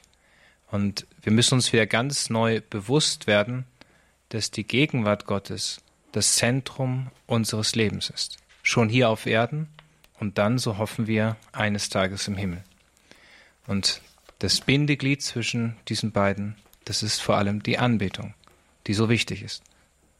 [0.70, 3.66] Und wir müssen uns wieder ganz neu bewusst werden,
[4.28, 5.80] dass die Gegenwart Gottes
[6.12, 8.38] das Zentrum unseres Lebens ist.
[8.62, 9.68] Schon hier auf Erden
[10.20, 12.62] und dann, so hoffen wir, eines Tages im Himmel.
[13.66, 14.00] Und
[14.38, 18.34] das Bindeglied zwischen diesen beiden, das ist vor allem die Anbetung,
[18.86, 19.62] die so wichtig ist.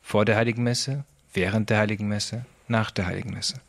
[0.02, 3.60] Vor der Heiligen Messe, während der Heiligen Messe, nach der Heiligen Messe.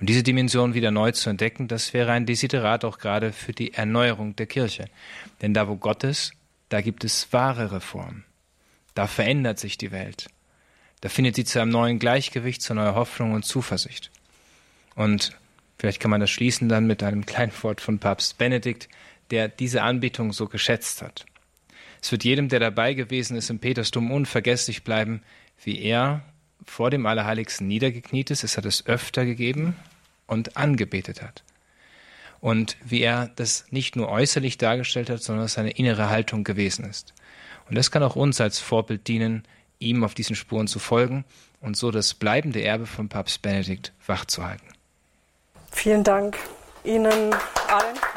[0.00, 3.74] Und diese Dimension wieder neu zu entdecken, das wäre ein Desiderat auch gerade für die
[3.74, 4.86] Erneuerung der Kirche.
[5.42, 6.32] Denn da, wo Gott ist,
[6.70, 8.24] da gibt es wahre Reform.
[8.94, 10.28] Da verändert sich die Welt.
[11.00, 14.10] Da findet sie zu einem neuen Gleichgewicht, zu neuer Hoffnung und Zuversicht.
[14.94, 15.36] Und
[15.78, 18.88] vielleicht kann man das schließen dann mit einem kleinen Wort von Papst Benedikt,
[19.30, 21.24] der diese Anbetung so geschätzt hat.
[22.02, 25.22] Es wird jedem, der dabei gewesen ist, im Petersdom unvergesslich bleiben,
[25.62, 26.22] wie er
[26.64, 29.76] vor dem Allerheiligsten niedergekniet ist, es hat es öfter gegeben
[30.26, 31.42] und angebetet hat.
[32.40, 37.12] Und wie er das nicht nur äußerlich dargestellt hat, sondern seine innere Haltung gewesen ist.
[37.68, 39.44] Und das kann auch uns als Vorbild dienen,
[39.80, 41.24] ihm auf diesen Spuren zu folgen
[41.60, 44.68] und so das bleibende Erbe von Papst Benedikt wachzuhalten.
[45.72, 46.36] Vielen Dank
[46.84, 47.34] Ihnen
[47.68, 48.09] allen.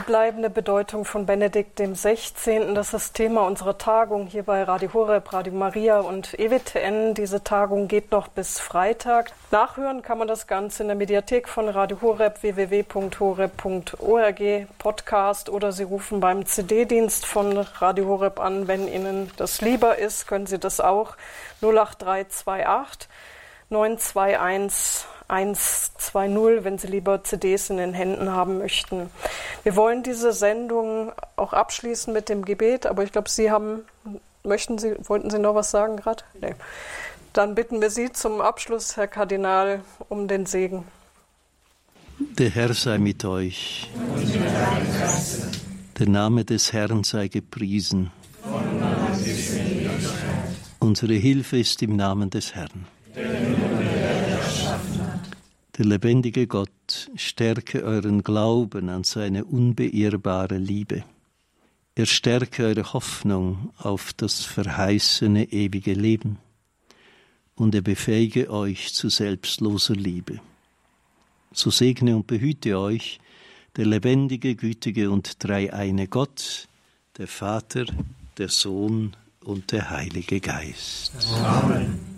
[0.00, 5.30] Die bleibende Bedeutung von Benedikt XVI., das ist Thema unserer Tagung hier bei Radio Horeb,
[5.30, 7.12] Radio Maria und EWTN.
[7.12, 9.32] Diese Tagung geht noch bis Freitag.
[9.50, 14.40] Nachhören kann man das Ganze in der Mediathek von Radio Horeb, www.horeb.org,
[14.78, 18.68] Podcast oder Sie rufen beim CD-Dienst von Radio Horeb an.
[18.68, 21.14] Wenn Ihnen das lieber ist, können Sie das auch
[21.60, 23.06] 08328
[23.68, 29.10] 921 120, wenn Sie lieber CDs in den Händen haben möchten.
[29.62, 33.84] Wir wollen diese Sendung auch abschließen mit dem Gebet, aber ich glaube, Sie haben,
[34.42, 36.24] möchten Sie, wollten Sie noch was sagen gerade?
[36.40, 36.54] Nee.
[37.32, 40.84] Dann bitten wir Sie zum Abschluss, Herr Kardinal, um den Segen.
[42.18, 43.88] Der Herr sei mit euch.
[45.98, 48.10] Der Name des Herrn sei gepriesen.
[50.78, 52.86] Unsere Hilfe ist im Namen des Herrn.
[55.80, 61.04] Der lebendige Gott stärke euren Glauben an seine unbeirrbare Liebe.
[61.94, 66.36] Er stärke eure Hoffnung auf das verheißene ewige Leben
[67.54, 70.42] und er befähige euch zu selbstloser Liebe.
[71.50, 73.18] So segne und behüte euch
[73.76, 76.68] der lebendige, gütige und dreieine Gott,
[77.16, 77.86] der Vater,
[78.36, 81.12] der Sohn und der Heilige Geist.
[81.42, 82.09] Amen.